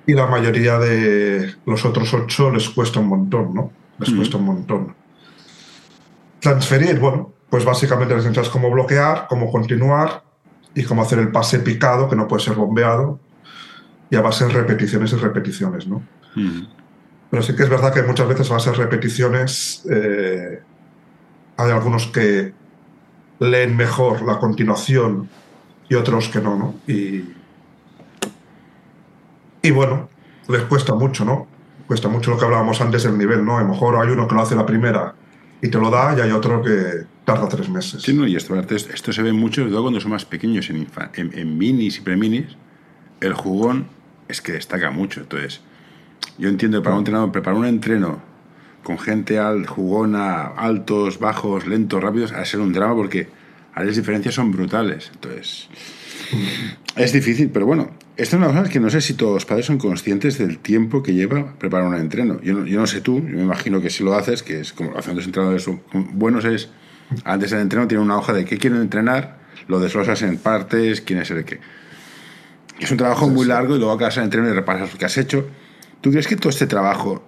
y 0.06 0.14
la 0.14 0.26
mayoría 0.26 0.78
de 0.78 1.54
los 1.66 1.84
otros 1.84 2.12
ocho 2.14 2.50
les 2.50 2.68
cuesta 2.70 3.00
un 3.00 3.08
montón, 3.08 3.54
¿no? 3.54 3.70
Les 3.98 4.08
uh 4.08 4.12
-huh. 4.12 4.16
cuesta 4.16 4.36
un 4.38 4.44
montón. 4.44 4.94
Transferir, 6.40 6.98
bueno, 6.98 7.32
pues 7.50 7.64
básicamente 7.64 8.14
les 8.14 8.24
enseñas 8.24 8.48
cómo 8.48 8.70
bloquear, 8.70 9.26
cómo 9.28 9.50
continuar 9.50 10.22
y 10.74 10.84
cómo 10.84 11.02
hacer 11.02 11.18
el 11.18 11.30
pase 11.30 11.58
picado, 11.58 12.08
que 12.08 12.16
no 12.16 12.26
puede 12.26 12.42
ser 12.42 12.54
bombeado, 12.54 13.18
y 14.10 14.16
a 14.16 14.22
base 14.22 14.46
de 14.46 14.52
repeticiones 14.52 15.12
y 15.12 15.16
repeticiones, 15.16 15.86
¿no? 15.86 15.96
Uh 16.36 16.40
-huh. 16.40 16.68
Pero 17.30 17.42
sí 17.42 17.54
que 17.54 17.64
es 17.64 17.68
verdad 17.68 17.92
que 17.92 18.02
muchas 18.02 18.26
veces 18.26 18.50
a 18.50 18.54
base 18.54 18.70
de 18.70 18.76
repeticiones 18.76 19.84
eh, 19.90 20.62
hay 21.58 21.70
algunos 21.70 22.06
que 22.06 22.54
leen 23.40 23.76
mejor 23.76 24.22
la 24.22 24.38
continuación 24.38 25.28
y 25.88 25.94
otros 25.94 26.28
que 26.28 26.40
no, 26.40 26.56
¿no? 26.56 26.74
Y, 26.86 27.24
y 29.62 29.70
bueno, 29.70 30.08
les 30.48 30.62
cuesta 30.62 30.94
mucho, 30.94 31.24
¿no? 31.24 31.46
Cuesta 31.86 32.08
mucho 32.08 32.30
lo 32.30 32.38
que 32.38 32.44
hablábamos 32.44 32.80
antes 32.80 33.04
del 33.04 33.16
nivel, 33.16 33.44
¿no? 33.44 33.58
A 33.58 33.62
lo 33.62 33.68
mejor 33.68 33.96
hay 33.96 34.10
uno 34.10 34.28
que 34.28 34.34
lo 34.34 34.42
hace 34.42 34.54
la 34.54 34.66
primera 34.66 35.14
y 35.60 35.68
te 35.68 35.78
lo 35.78 35.90
da 35.90 36.14
y 36.16 36.20
hay 36.20 36.30
otro 36.30 36.62
que 36.62 37.04
tarda 37.24 37.48
tres 37.48 37.68
meses. 37.68 38.02
Sí, 38.02 38.14
no, 38.14 38.26
y 38.26 38.36
esto, 38.36 38.54
esto 38.58 39.12
se 39.12 39.22
ve 39.22 39.32
mucho, 39.32 39.68
todo 39.68 39.82
cuando 39.82 40.00
son 40.00 40.12
más 40.12 40.24
pequeños, 40.24 40.70
en, 40.70 40.86
en, 41.14 41.58
minis 41.58 41.98
y 41.98 42.00
preminis, 42.00 42.56
el 43.20 43.34
jugón 43.34 43.88
es 44.28 44.40
que 44.40 44.52
destaca 44.52 44.90
mucho. 44.90 45.20
Entonces, 45.20 45.60
yo 46.38 46.48
entiendo 46.48 46.78
que 46.78 46.84
para 46.84 46.94
un 46.94 47.00
entrenador, 47.00 47.32
preparar 47.32 47.58
un 47.58 47.66
entreno 47.66 48.20
con 48.82 48.98
gente 48.98 49.38
al, 49.38 49.66
jugona, 49.66 50.46
altos, 50.46 51.18
bajos, 51.18 51.66
lentos, 51.66 52.02
rápidos, 52.02 52.32
a 52.32 52.44
ser 52.44 52.60
un 52.60 52.72
drama 52.72 52.94
porque 52.94 53.28
las 53.84 53.96
diferencias 53.96 54.34
son 54.34 54.50
brutales. 54.50 55.10
Entonces, 55.14 55.68
es 56.96 57.12
difícil, 57.12 57.50
pero 57.50 57.66
bueno, 57.66 57.90
esto 58.16 58.36
es 58.36 58.42
una 58.42 58.48
cosa 58.48 58.70
que 58.70 58.80
no 58.80 58.90
sé 58.90 59.00
si 59.00 59.14
todos 59.14 59.34
los 59.34 59.44
padres 59.44 59.66
son 59.66 59.78
conscientes 59.78 60.38
del 60.38 60.58
tiempo 60.58 61.02
que 61.02 61.14
lleva 61.14 61.54
preparar 61.58 61.86
un 61.86 61.94
entreno. 61.94 62.40
Yo 62.42 62.54
no, 62.54 62.66
yo 62.66 62.80
no 62.80 62.86
sé 62.86 63.00
tú, 63.00 63.20
yo 63.20 63.36
me 63.36 63.42
imagino 63.42 63.80
que 63.80 63.90
si 63.90 64.02
lo 64.02 64.14
haces, 64.14 64.42
que 64.42 64.60
es 64.60 64.72
como 64.72 64.90
lo 64.90 64.98
hacen 64.98 65.16
los 65.16 65.24
entrenadores 65.24 65.68
buenos, 65.92 66.44
es 66.44 66.70
antes 67.24 67.50
del 67.50 67.60
entreno 67.60 67.88
tiene 67.88 68.02
una 68.02 68.18
hoja 68.18 68.32
de 68.32 68.44
qué 68.44 68.58
quieren 68.58 68.80
entrenar, 68.80 69.38
lo 69.66 69.80
desglosas 69.80 70.22
en 70.22 70.38
partes, 70.38 71.00
quién 71.00 71.20
es 71.20 71.30
el 71.30 71.44
que. 71.44 71.60
Es 72.78 72.90
un 72.90 72.96
trabajo 72.96 73.28
muy 73.28 73.46
largo 73.46 73.74
y 73.74 73.78
luego 73.78 73.92
acabas 73.92 74.16
el 74.18 74.24
entreno 74.24 74.48
y 74.48 74.52
repasas 74.52 74.92
lo 74.92 74.98
que 74.98 75.04
has 75.04 75.18
hecho. 75.18 75.48
¿Tú 76.00 76.10
crees 76.10 76.28
que 76.28 76.36
todo 76.36 76.50
este 76.50 76.66
trabajo 76.66 77.24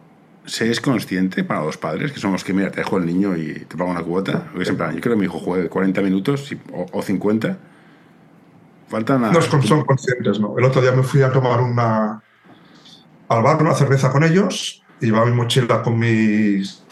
se 0.51 0.71
es 0.71 0.81
consciente 0.81 1.45
para 1.45 1.65
los 1.65 1.77
padres, 1.77 2.11
que 2.11 2.19
somos 2.19 2.43
que, 2.43 2.53
mira, 2.53 2.71
te 2.71 2.81
dejo 2.81 2.99
el 2.99 3.07
niño 3.07 3.37
y 3.37 3.67
te 3.69 3.77
pago 3.77 3.91
una 3.91 4.03
cuota? 4.03 4.49
es 4.61 4.69
en 4.69 4.77
plan, 4.77 4.95
yo 4.95 5.01
creo 5.01 5.15
que 5.15 5.21
mi 5.21 5.27
hijo 5.27 5.39
juegue 5.39 5.69
40 5.69 6.03
minutos 6.03 6.53
o, 6.73 6.87
o 6.91 7.03
50 7.03 7.57
no 9.31 9.41
son 9.63 9.85
conscientes, 9.85 10.41
¿no? 10.41 10.59
El 10.59 10.65
otro 10.65 10.83
día 10.83 10.93
me 10.93 11.03
fui 11.03 11.23
a 11.23 11.31
tomar 11.31 11.61
una 11.61 12.23
al 13.29 13.43
bar 13.45 13.63
una 13.63 13.75
cerveza 13.75 14.11
con 14.11 14.25
ellos, 14.25 14.83
y 15.01 15.07
llevaba 15.07 15.27
mi 15.27 15.33
mochila 15.33 15.83
con 15.83 15.97
mis, 15.97 16.83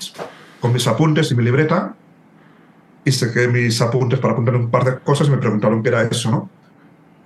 con 0.61 0.73
mis 0.73 0.87
apuntes 0.87 1.33
y 1.33 1.35
mi 1.35 1.43
libreta, 1.43 1.97
y 3.05 3.11
saqué 3.11 3.49
mis 3.49 3.81
apuntes 3.81 4.21
para 4.21 4.35
apuntar 4.35 4.55
un 4.55 4.71
par 4.71 4.85
de 4.85 4.99
cosas 5.01 5.27
y 5.27 5.33
me 5.33 5.39
preguntaron 5.39 5.83
qué 5.83 5.89
era 5.89 6.03
eso, 6.03 6.31
¿no? 6.31 6.51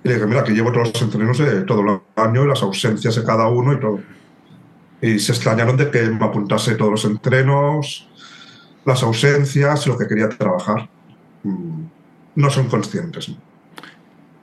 Y 0.03 0.07
le 0.07 0.15
dije, 0.15 0.25
mira, 0.25 0.43
que 0.43 0.53
llevo 0.53 0.71
todos 0.71 0.91
los 0.91 1.01
entrenos 1.03 1.37
de 1.37 1.61
todo 1.61 1.81
el 1.81 1.99
año 2.15 2.43
y 2.43 2.47
las 2.47 2.63
ausencias 2.63 3.15
de 3.15 3.23
cada 3.23 3.47
uno 3.47 3.73
y 3.73 3.79
todo. 3.79 3.99
Y 5.03 5.19
se 5.19 5.33
extrañaron 5.33 5.75
de 5.75 5.91
que 5.91 6.01
me 6.03 6.23
apuntase 6.23 6.75
todos 6.75 6.91
los 6.91 7.03
entrenos, 7.03 8.07
las 8.85 9.03
ausencias, 9.03 9.85
lo 9.85 9.97
que 9.97 10.07
quería 10.07 10.29
trabajar. 10.29 10.87
Mm, 11.43 11.83
no 12.35 12.49
son 12.49 12.69
conscientes. 12.69 13.29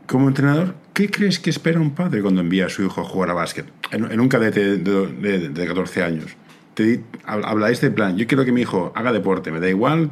Como 0.06 0.28
entrenador, 0.28 0.74
¿qué 0.92 1.10
crees 1.10 1.38
que 1.38 1.48
espera 1.48 1.80
un 1.80 1.92
padre 1.92 2.20
cuando 2.20 2.42
envía 2.42 2.66
a 2.66 2.68
su 2.68 2.84
hijo 2.84 3.00
a 3.00 3.04
jugar 3.04 3.30
a 3.30 3.32
básquet? 3.32 3.72
En, 3.90 4.20
un 4.20 4.28
cadete 4.28 4.76
de, 4.76 5.66
14 5.66 6.02
años. 6.02 6.36
Te, 6.74 7.02
habláis 7.24 7.80
de 7.80 7.90
plan, 7.90 8.18
yo 8.18 8.26
quiero 8.26 8.44
que 8.44 8.52
mi 8.52 8.60
hijo 8.60 8.92
haga 8.94 9.12
deporte, 9.12 9.50
me 9.50 9.60
da 9.60 9.68
igual, 9.70 10.10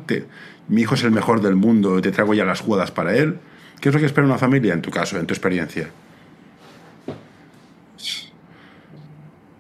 mi 0.69 0.81
hijo 0.81 0.95
es 0.95 1.05
el 1.05 1.11
mejor 1.11 1.43
del 1.43 1.57
mundo, 1.57 2.01
te 2.01 2.11
traigo 2.11 2.33
ya 2.33 2.47
las 2.47 2.61
jugadas 2.61 2.91
para 2.91 3.15
él. 3.15 3.39
¿Qué 3.83 3.91
es 3.91 3.95
lo 3.95 4.01
que 4.01 4.07
espera 4.07 4.27
una 4.27 4.39
familia 4.39 4.73
en 4.73 4.81
tu 4.81 4.91
caso, 4.91 5.19
en 5.19 5.27
tu 5.27 5.35
experiencia? 5.35 5.91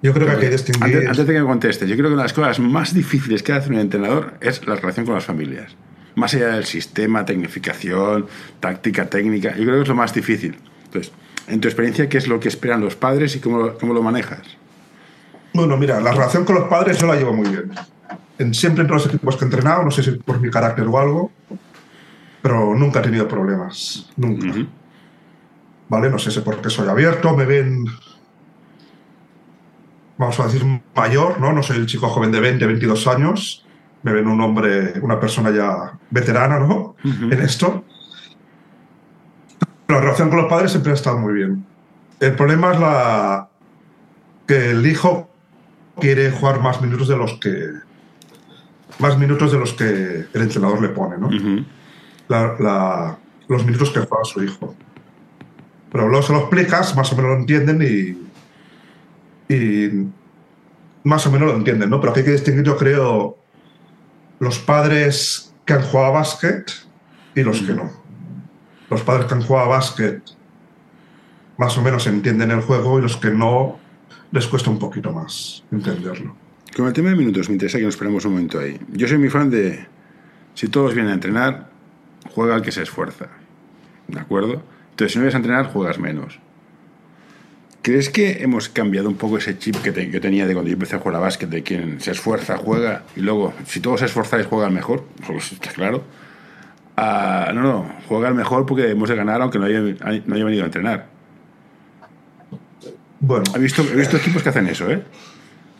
Yo 0.02 0.12
creo 0.14 0.26
que 0.26 0.32
hay 0.32 0.40
que 0.40 0.50
distinguir. 0.50 0.84
Antes, 0.84 1.08
antes, 1.08 1.26
de 1.26 1.32
que 1.32 1.40
me 1.40 1.46
contestes, 1.46 1.88
yo 1.88 1.96
creo 1.96 2.08
que 2.08 2.14
una 2.14 2.22
de 2.22 2.28
las 2.28 2.32
cosas 2.32 2.60
más 2.60 2.94
difíciles 2.94 3.42
que 3.42 3.52
hace 3.52 3.68
un 3.70 3.78
entrenador 3.78 4.34
es 4.40 4.66
la 4.66 4.76
relación 4.76 5.06
con 5.06 5.14
las 5.14 5.24
familias 5.24 5.76
más 6.18 6.34
allá 6.34 6.48
del 6.48 6.64
sistema, 6.64 7.24
tecnificación, 7.24 8.26
táctica 8.60 9.08
técnica, 9.08 9.56
yo 9.56 9.64
creo 9.64 9.76
que 9.76 9.82
es 9.82 9.88
lo 9.88 9.94
más 9.94 10.12
difícil. 10.12 10.58
Entonces, 10.84 11.12
en 11.46 11.60
tu 11.60 11.68
experiencia, 11.68 12.08
¿qué 12.08 12.18
es 12.18 12.28
lo 12.28 12.40
que 12.40 12.48
esperan 12.48 12.80
los 12.80 12.96
padres 12.96 13.36
y 13.36 13.40
cómo 13.40 13.58
lo, 13.58 13.78
cómo 13.78 13.94
lo 13.94 14.02
manejas? 14.02 14.42
Bueno, 15.54 15.76
mira, 15.76 16.00
la 16.00 16.12
relación 16.12 16.44
con 16.44 16.56
los 16.56 16.68
padres 16.68 16.98
yo 16.98 17.06
la 17.06 17.14
llevo 17.14 17.32
muy 17.32 17.48
bien. 17.48 17.70
En, 18.38 18.52
siempre 18.52 18.82
en 18.82 18.88
todos 18.88 19.04
los 19.04 19.14
equipos 19.14 19.36
que 19.36 19.44
he 19.44 19.46
entrenado, 19.46 19.82
no 19.84 19.90
sé 19.90 20.02
si 20.02 20.10
por 20.12 20.40
mi 20.40 20.50
carácter 20.50 20.86
o 20.86 20.98
algo, 20.98 21.32
pero 22.42 22.74
nunca 22.74 23.00
he 23.00 23.02
tenido 23.02 23.26
problemas. 23.26 24.10
Nunca. 24.16 24.46
¿Vale? 25.88 26.10
No 26.10 26.18
sé 26.18 26.30
si 26.30 26.40
porque 26.40 26.68
soy 26.68 26.88
abierto, 26.88 27.34
me 27.34 27.46
ven, 27.46 27.84
vamos 30.18 30.38
a 30.40 30.44
decir, 30.44 30.64
mayor, 30.94 31.40
¿no? 31.40 31.52
No 31.52 31.62
soy 31.62 31.78
el 31.78 31.86
chico 31.86 32.08
joven 32.08 32.32
de 32.32 32.40
20, 32.40 32.66
22 32.66 33.06
años 33.06 33.64
me 34.02 34.12
ven 34.12 34.26
un 34.28 34.40
hombre, 34.40 34.94
una 35.00 35.18
persona 35.18 35.50
ya 35.50 35.92
veterana, 36.10 36.58
¿no? 36.58 36.96
En 37.04 37.40
esto. 37.40 37.84
la 39.88 40.00
relación 40.00 40.28
con 40.28 40.38
los 40.38 40.48
padres 40.48 40.70
siempre 40.70 40.92
ha 40.92 40.94
estado 40.94 41.18
muy 41.18 41.34
bien. 41.34 41.64
El 42.20 42.34
problema 42.34 42.72
es 42.72 42.80
la 42.80 43.48
que 44.46 44.70
el 44.70 44.86
hijo 44.86 45.30
quiere 45.98 46.30
jugar 46.30 46.60
más 46.60 46.80
minutos 46.80 47.08
de 47.08 47.16
los 47.16 47.34
que 47.34 47.70
más 48.98 49.18
minutos 49.18 49.52
de 49.52 49.58
los 49.58 49.74
que 49.74 50.26
el 50.32 50.42
entrenador 50.42 50.82
le 50.82 50.88
pone, 50.88 51.16
¿no? 51.18 51.28
los 53.48 53.64
minutos 53.64 53.90
que 53.90 54.00
juega 54.00 54.24
su 54.24 54.42
hijo. 54.42 54.74
Pero 55.90 56.08
luego 56.08 56.22
se 56.22 56.32
lo 56.32 56.40
explicas, 56.40 56.94
más 56.96 57.12
o 57.12 57.16
menos 57.16 57.30
lo 57.30 57.36
entienden 57.38 57.80
y, 57.80 58.27
y 59.48 60.06
más 61.04 61.26
o 61.26 61.32
menos 61.32 61.48
lo 61.48 61.56
entienden, 61.56 61.90
¿no? 61.90 62.00
Pero 62.00 62.10
aquí 62.10 62.20
hay 62.20 62.26
que 62.26 62.32
distinguir, 62.32 62.64
yo 62.64 62.76
creo, 62.76 63.38
los 64.40 64.58
padres 64.58 65.54
que 65.64 65.72
han 65.72 65.82
jugado 65.82 66.08
a 66.08 66.18
básquet 66.18 66.70
y 67.34 67.42
los 67.42 67.62
que 67.62 67.72
no. 67.72 67.90
Los 68.90 69.02
padres 69.02 69.26
que 69.26 69.34
han 69.34 69.42
jugado 69.42 69.66
a 69.66 69.76
básquet 69.76 70.22
más 71.56 71.76
o 71.76 71.82
menos 71.82 72.06
entienden 72.06 72.50
el 72.50 72.60
juego 72.60 72.98
y 72.98 73.02
los 73.02 73.16
que 73.16 73.30
no 73.30 73.78
les 74.30 74.46
cuesta 74.46 74.70
un 74.70 74.78
poquito 74.78 75.12
más 75.12 75.64
entenderlo. 75.72 76.36
Con 76.76 76.86
el 76.86 76.92
tema 76.92 77.10
de 77.10 77.16
minutos, 77.16 77.48
me 77.48 77.54
interesa 77.54 77.78
que 77.78 77.84
nos 77.84 77.94
esperemos 77.94 78.24
un 78.24 78.32
momento 78.32 78.60
ahí. 78.60 78.78
Yo 78.92 79.08
soy 79.08 79.18
muy 79.18 79.30
fan 79.30 79.50
de, 79.50 79.86
si 80.54 80.68
todos 80.68 80.94
vienen 80.94 81.12
a 81.12 81.14
entrenar, 81.14 81.70
juega 82.34 82.54
al 82.54 82.62
que 82.62 82.70
se 82.70 82.82
esfuerza. 82.82 83.28
¿De 84.06 84.20
acuerdo? 84.20 84.62
Entonces, 84.90 85.12
si 85.12 85.18
no 85.18 85.22
vienes 85.22 85.34
a 85.34 85.38
entrenar, 85.38 85.66
juegas 85.72 85.98
menos. 85.98 86.38
¿Crees 87.82 88.10
que 88.10 88.42
hemos 88.42 88.68
cambiado 88.68 89.08
un 89.08 89.16
poco 89.16 89.38
ese 89.38 89.58
chip 89.58 89.76
que, 89.76 90.10
yo 90.10 90.20
tenía 90.20 90.46
de 90.46 90.52
cuando 90.52 90.68
yo 90.68 90.74
empecé 90.74 90.96
a 90.96 90.98
jugar 90.98 91.16
a 91.16 91.20
básquet, 91.20 91.48
de 91.48 91.62
quien 91.62 92.00
se 92.00 92.10
esfuerza, 92.10 92.56
juega, 92.56 93.04
y 93.16 93.20
luego, 93.20 93.54
si 93.66 93.80
todos 93.80 94.00
se 94.00 94.06
esforzáis, 94.06 94.46
juegan 94.46 94.74
mejor? 94.74 95.04
Pues 95.26 95.52
está 95.52 95.70
claro. 95.70 96.02
Ah, 96.96 97.52
no, 97.54 97.62
no, 97.62 97.92
juegan 98.08 98.34
mejor 98.36 98.66
porque 98.66 98.90
hemos 98.90 99.08
de 99.08 99.14
ganar 99.14 99.40
aunque 99.40 99.58
no 99.58 99.66
haya, 99.66 99.80
no 99.80 100.34
haya 100.34 100.44
venido 100.44 100.64
a 100.64 100.66
entrenar. 100.66 101.06
Bueno. 103.20 103.44
He 103.54 103.58
visto, 103.58 103.82
he 103.82 103.96
visto 103.96 104.16
equipos 104.16 104.42
que 104.42 104.48
hacen 104.48 104.66
eso, 104.66 104.90
¿eh? 104.90 105.02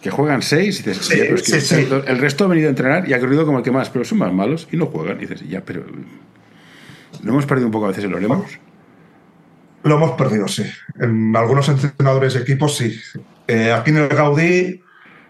Que 0.00 0.10
juegan 0.10 0.42
seis 0.42 0.78
y 0.80 0.82
dices, 0.84 1.06
sí, 1.42 1.60
sí, 1.60 1.88
el 2.06 2.18
resto 2.18 2.44
ha 2.44 2.46
venido 2.46 2.68
a 2.68 2.70
entrenar 2.70 3.08
y 3.08 3.14
ha 3.14 3.20
corrido 3.20 3.44
como 3.44 3.58
el 3.58 3.64
que 3.64 3.72
más, 3.72 3.90
pero 3.90 4.04
son 4.04 4.18
más 4.18 4.32
malos 4.32 4.68
y 4.70 4.76
no 4.76 4.86
juegan. 4.86 5.16
Y 5.18 5.22
dices, 5.22 5.48
ya, 5.48 5.62
pero. 5.64 5.84
¿No 7.22 7.32
hemos 7.32 7.46
perdido 7.46 7.66
un 7.66 7.72
poco 7.72 7.86
a 7.86 7.88
veces 7.88 8.04
el 8.04 8.14
oremos? 8.14 8.60
Lo 9.82 9.94
hemos 9.94 10.12
perdido, 10.12 10.48
sí. 10.48 10.64
En 11.00 11.34
algunos 11.36 11.68
entrenadores 11.68 12.34
de 12.34 12.40
equipos, 12.40 12.76
sí. 12.76 12.98
Eh, 13.46 13.72
aquí 13.72 13.90
en 13.90 13.98
el 13.98 14.08
Gaudí, 14.08 14.82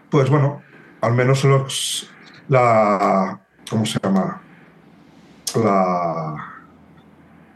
pues 0.09 0.29
bueno, 0.29 0.61
al 1.01 1.13
menos 1.13 1.43
los, 1.43 2.09
la. 2.47 3.39
¿Cómo 3.69 3.85
se 3.85 3.99
llama? 4.01 4.41
La. 5.55 6.55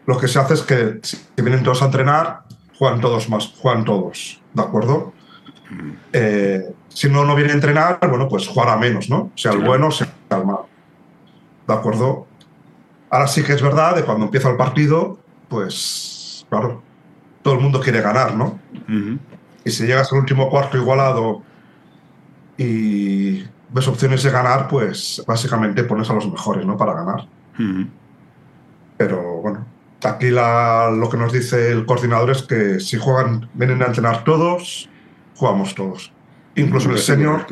Lo 0.06 0.18
que 0.18 0.28
se 0.28 0.40
hace 0.40 0.54
es 0.54 0.62
que 0.62 1.00
si 1.02 1.18
vienen 1.38 1.64
todos 1.64 1.82
a 1.82 1.86
entrenar, 1.86 2.44
juegan 2.78 3.02
todos 3.02 3.30
más, 3.30 3.54
juegan 3.58 3.86
todos, 3.86 4.42
¿de 4.54 4.62
acuerdo? 4.62 5.14
Eh, 6.12 6.74
si 6.90 7.10
no, 7.10 7.26
no 7.26 7.36
viene 7.36 7.52
a 7.52 7.56
entrenar, 7.56 8.00
bueno, 8.02 8.28
pues 8.28 8.48
jugará 8.48 8.78
menos, 8.78 9.10
¿no? 9.10 9.32
Sea 9.36 9.54
el 9.54 9.60
bueno, 9.60 9.92
sea 9.92 10.14
el 10.32 10.46
malo. 10.46 10.68
¿De 11.68 11.74
acuerdo? 11.74 12.28
Ahora 13.10 13.28
sí 13.28 13.44
que 13.44 13.54
es 13.54 13.62
verdad 13.62 13.96
de 13.96 14.04
cuando 14.04 14.26
empieza 14.26 14.50
el 14.50 14.58
partido, 14.58 15.20
pues 15.48 16.13
claro, 16.54 16.84
todo 17.42 17.56
el 17.56 17.60
mundo 17.62 17.80
quiere 17.80 18.02
ganar, 18.02 18.36
¿no? 18.36 18.60
Y 19.66 19.72
si 19.72 19.88
llegas 19.88 20.12
al 20.14 20.20
último 20.20 20.50
cuarto 20.50 20.78
igualado 20.78 21.42
y 22.58 23.44
ves 23.70 23.88
opciones 23.88 24.22
de 24.22 24.30
ganar, 24.30 24.68
pues 24.68 25.24
básicamente 25.26 25.84
pones 25.84 26.10
a 26.12 26.14
los 26.14 26.30
mejores, 26.30 26.64
¿no? 26.64 26.78
Para 26.78 26.94
ganar. 26.94 27.28
Pero 28.98 29.42
bueno, 29.42 29.66
aquí 30.04 30.30
lo 30.30 31.10
que 31.10 31.18
nos 31.18 31.34
dice 31.34 31.72
el 31.72 31.88
coordinador 31.88 32.30
es 32.30 32.44
que 32.44 32.80
si 32.80 32.98
juegan, 32.98 33.50
vienen 33.56 33.82
a 33.82 33.88
entrenar 33.88 34.24
todos, 34.24 34.88
jugamos 35.36 35.74
todos. 35.74 36.14
Incluso 36.56 36.92
el 36.92 37.00
senior. 37.00 37.48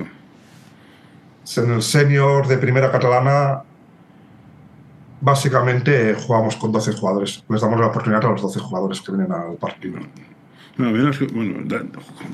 En 1.58 1.72
el 1.72 1.81
senior 1.81 2.48
de 2.48 2.58
primera 2.60 2.91
catalana 2.91 3.63
básicamente 5.22 6.16
jugamos 6.16 6.56
con 6.58 6.72
12 6.72 6.94
jugadores. 6.94 7.44
Les 7.48 7.62
damos 7.62 7.80
la 7.80 7.88
oportunidad 7.88 8.25
a 8.25 8.32
los 8.32 8.42
12 8.42 8.60
jugadores 8.60 9.01
que 9.01 9.12
vienen 9.12 9.32
al 9.32 9.56
partido. 9.56 10.00
Bueno, 10.78 11.12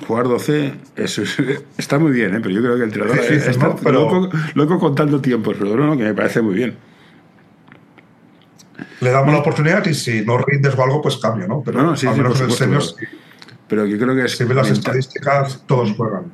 jugar 0.07 0.27
12 0.27 0.73
está 1.77 1.99
muy 1.99 2.11
bien, 2.11 2.35
¿eh? 2.35 2.39
pero 2.41 2.53
yo 2.53 2.61
creo 2.61 2.75
que 2.75 2.83
el 2.83 2.89
entrenador 2.89 3.19
está 3.19 3.75
pero, 3.83 4.29
loco, 4.53 4.79
contando 4.79 5.19
tiempos, 5.19 5.55
pero 5.59 5.75
no, 5.75 5.97
que 5.97 6.03
me 6.03 6.13
parece 6.13 6.41
muy 6.41 6.55
bien. 6.55 6.77
Le 9.01 9.11
damos 9.11 9.33
la 9.33 9.39
oportunidad 9.39 9.85
y 9.85 9.93
si 9.93 10.23
no 10.23 10.37
rindes 10.37 10.75
o 10.75 10.83
algo, 10.83 11.01
pues 11.01 11.17
cambia, 11.17 11.47
¿no? 11.47 11.61
Pero 11.63 11.81
no, 11.81 11.91
no, 11.91 11.97
sí, 11.97 12.07
al 12.07 12.15
menos 12.15 12.39
pero, 12.57 12.79
pero 13.67 13.85
yo 13.85 13.97
creo 13.97 14.15
que 14.15 14.27
Si 14.27 14.43
ves 14.43 14.55
las 14.55 14.69
estadísticas, 14.69 15.63
todos 15.65 15.91
juegan. 15.93 16.31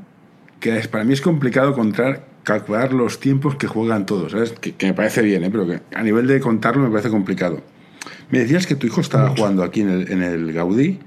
Que 0.60 0.77
es, 0.77 0.88
para 0.88 1.03
mí 1.03 1.13
es 1.13 1.22
complicado 1.22 1.69
encontrar 1.69 2.32
calcular 2.43 2.93
los 2.93 3.19
tiempos 3.19 3.55
que 3.55 3.67
juegan 3.67 4.05
todos, 4.05 4.31
¿sabes? 4.33 4.51
Que, 4.53 4.73
que 4.73 4.85
me 4.88 4.93
parece 4.93 5.21
bien, 5.21 5.43
¿eh? 5.43 5.50
pero 5.50 5.65
que 5.65 5.81
a 5.95 6.03
nivel 6.03 6.27
de 6.27 6.39
contarlo 6.39 6.83
me 6.83 6.89
parece 6.89 7.09
complicado. 7.09 7.62
Me 8.29 8.39
decías 8.39 8.67
que 8.67 8.75
tu 8.75 8.85
hijo 8.88 9.01
estaba 9.01 9.29
jugando 9.29 9.63
aquí 9.63 9.81
en 9.81 9.89
el, 9.89 10.12
en 10.12 10.21
el 10.23 10.51
Gaudí. 10.53 11.00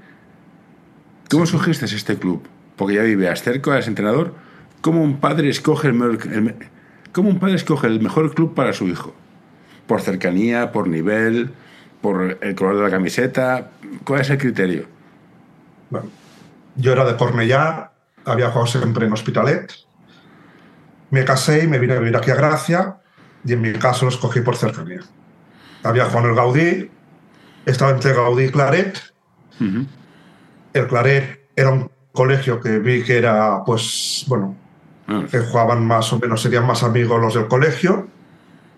¿Cómo 1.29 1.43
escogiste 1.43 1.85
este 1.85 2.17
club? 2.17 2.41
Porque 2.75 2.95
ya 2.95 3.03
vivías 3.03 3.41
cerca, 3.43 3.73
eres 3.73 3.87
entrenador. 3.87 4.33
¿Cómo 4.81 5.03
un 5.03 5.17
padre 5.19 5.49
escoge 5.49 5.87
el, 5.89 5.93
mejor, 5.93 6.19
el- 6.31 6.55
cómo 7.11 7.29
un 7.29 7.39
padre 7.39 7.55
escoge 7.55 7.87
el 7.87 7.99
mejor 8.01 8.33
club 8.33 8.53
para 8.53 8.73
su 8.73 8.87
hijo? 8.87 9.13
¿Por 9.87 10.01
cercanía, 10.01 10.71
por 10.71 10.87
nivel, 10.87 11.51
por 12.01 12.37
el 12.41 12.55
color 12.55 12.77
de 12.77 12.83
la 12.83 12.89
camiseta? 12.89 13.71
¿Cuál 14.05 14.21
es 14.21 14.29
el 14.29 14.37
criterio? 14.37 14.85
Bueno, 15.89 16.07
yo 16.75 16.91
era 16.93 17.05
de 17.05 17.15
Cornellá, 17.17 17.91
había 18.25 18.49
jugado 18.49 18.67
siempre 18.67 19.05
en 19.05 19.13
Hospitalet. 19.13 19.73
Me 21.11 21.23
casé 21.25 21.63
y 21.63 21.67
me 21.67 21.79
vine 21.79 21.93
a 21.93 21.99
vivir 21.99 22.15
aquí 22.17 22.31
a 22.31 22.35
Gracia 22.35 22.97
y 23.45 23.53
en 23.53 23.61
mi 23.61 23.73
caso 23.73 24.05
lo 24.05 24.11
escogí 24.11 24.41
por 24.41 24.55
cercanía. 24.55 25.01
Había 25.83 26.05
jugado 26.05 26.25
en 26.25 26.29
el 26.31 26.35
Gaudí, 26.35 26.91
estaba 27.65 27.91
entre 27.91 28.13
Gaudí 28.13 28.45
y 28.45 28.49
Claret. 28.49 28.99
El 30.73 30.87
Claret 30.87 31.47
era 31.55 31.71
un 31.71 31.89
colegio 32.11 32.59
que 32.59 32.79
vi 32.79 33.03
que 33.03 33.17
era, 33.17 33.63
pues, 33.65 34.25
bueno, 34.27 34.55
Ah, 35.09 35.23
que 35.31 35.39
jugaban 35.39 35.85
más 35.87 36.11
o 36.11 36.19
menos, 36.19 36.41
serían 36.41 36.67
más 36.67 36.83
amigos 36.83 37.21
los 37.21 37.33
del 37.33 37.47
colegio, 37.47 38.07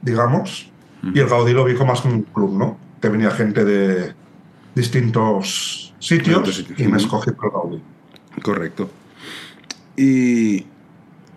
digamos. 0.01 0.71
Y 1.01 1.19
el 1.19 1.27
Gaudí 1.27 1.53
lo 1.53 1.63
vi 1.63 1.73
como 1.73 1.91
más 1.91 2.01
como 2.01 2.15
un 2.15 2.21
club, 2.23 2.55
¿no? 2.55 2.77
Que 3.01 3.09
venía 3.09 3.31
gente 3.31 3.65
de 3.65 4.13
distintos 4.75 5.93
sitios 5.97 6.55
sitios. 6.55 6.79
y 6.79 6.87
me 6.87 6.97
escogí 6.97 7.31
por 7.31 7.45
el 7.45 7.51
Gaudí. 7.51 7.83
Correcto. 8.43 8.91
¿Y 9.97 10.67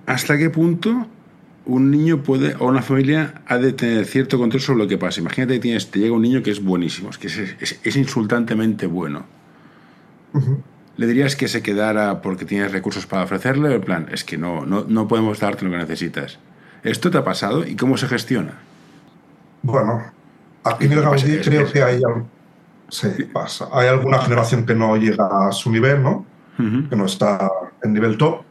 hasta 0.06 0.36
qué 0.38 0.50
punto 0.50 1.06
un 1.64 1.90
niño 1.92 2.22
puede, 2.22 2.56
o 2.58 2.66
una 2.66 2.82
familia 2.82 3.42
ha 3.46 3.56
de 3.58 3.72
tener 3.72 4.04
cierto 4.04 4.36
control 4.38 4.60
sobre 4.60 4.78
lo 4.80 4.88
que 4.88 4.98
pasa? 4.98 5.20
Imagínate 5.20 5.54
que 5.54 5.60
tienes, 5.60 5.90
te 5.90 6.00
llega 6.00 6.14
un 6.14 6.22
niño 6.22 6.42
que 6.42 6.50
es 6.50 6.62
buenísimo, 6.62 7.10
es 7.10 7.18
que 7.18 7.28
es, 7.28 7.38
es- 7.38 7.80
es 7.84 7.96
insultantemente 7.96 8.86
bueno. 8.86 9.24
¿Le 10.96 11.06
dirías 11.06 11.36
que 11.36 11.48
se 11.48 11.62
quedara 11.62 12.20
porque 12.20 12.44
tienes 12.44 12.72
recursos 12.72 13.06
para 13.06 13.24
ofrecerle? 13.24 13.74
En 13.74 13.80
plan, 13.80 14.06
es 14.12 14.24
que 14.24 14.36
no, 14.38 14.66
no, 14.66 14.84
no 14.88 15.08
podemos 15.08 15.38
darte 15.40 15.64
lo 15.64 15.70
que 15.70 15.76
necesitas. 15.78 16.38
¿Esto 16.82 17.10
te 17.10 17.18
ha 17.18 17.24
pasado 17.24 17.66
y 17.66 17.76
cómo 17.76 17.96
se 17.96 18.08
gestiona? 18.08 18.54
Bueno, 19.62 20.02
aquí 20.64 20.86
en 20.86 20.92
el 20.92 21.02
Gaudí 21.02 21.38
creo 21.38 21.70
que 21.70 21.82
hay, 21.82 22.00
sí, 22.88 23.08
pasa. 23.32 23.68
hay 23.72 23.88
alguna 23.88 24.18
generación 24.18 24.66
que 24.66 24.74
no 24.74 24.96
llega 24.96 25.28
a 25.48 25.52
su 25.52 25.70
nivel, 25.70 26.02
¿no? 26.02 26.26
Que 26.90 26.96
no 26.96 27.06
está 27.06 27.50
en 27.82 27.92
nivel 27.92 28.18
top. 28.18 28.42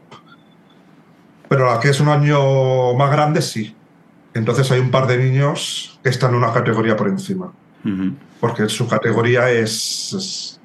Pero 1.51 1.69
la 1.69 1.81
que 1.81 1.89
es 1.89 1.99
un 1.99 2.07
año 2.07 2.93
más 2.93 3.11
grande, 3.11 3.41
sí. 3.41 3.75
Entonces 4.33 4.71
hay 4.71 4.79
un 4.79 4.89
par 4.89 5.05
de 5.05 5.17
niños 5.17 5.99
que 6.01 6.07
están 6.09 6.31
en 6.31 6.37
una 6.37 6.53
categoría 6.53 6.95
por 6.95 7.09
encima. 7.09 7.51
Porque 8.39 8.69
su 8.69 8.87
categoría 8.87 9.51
es, 9.51 10.13
es- 10.17 10.59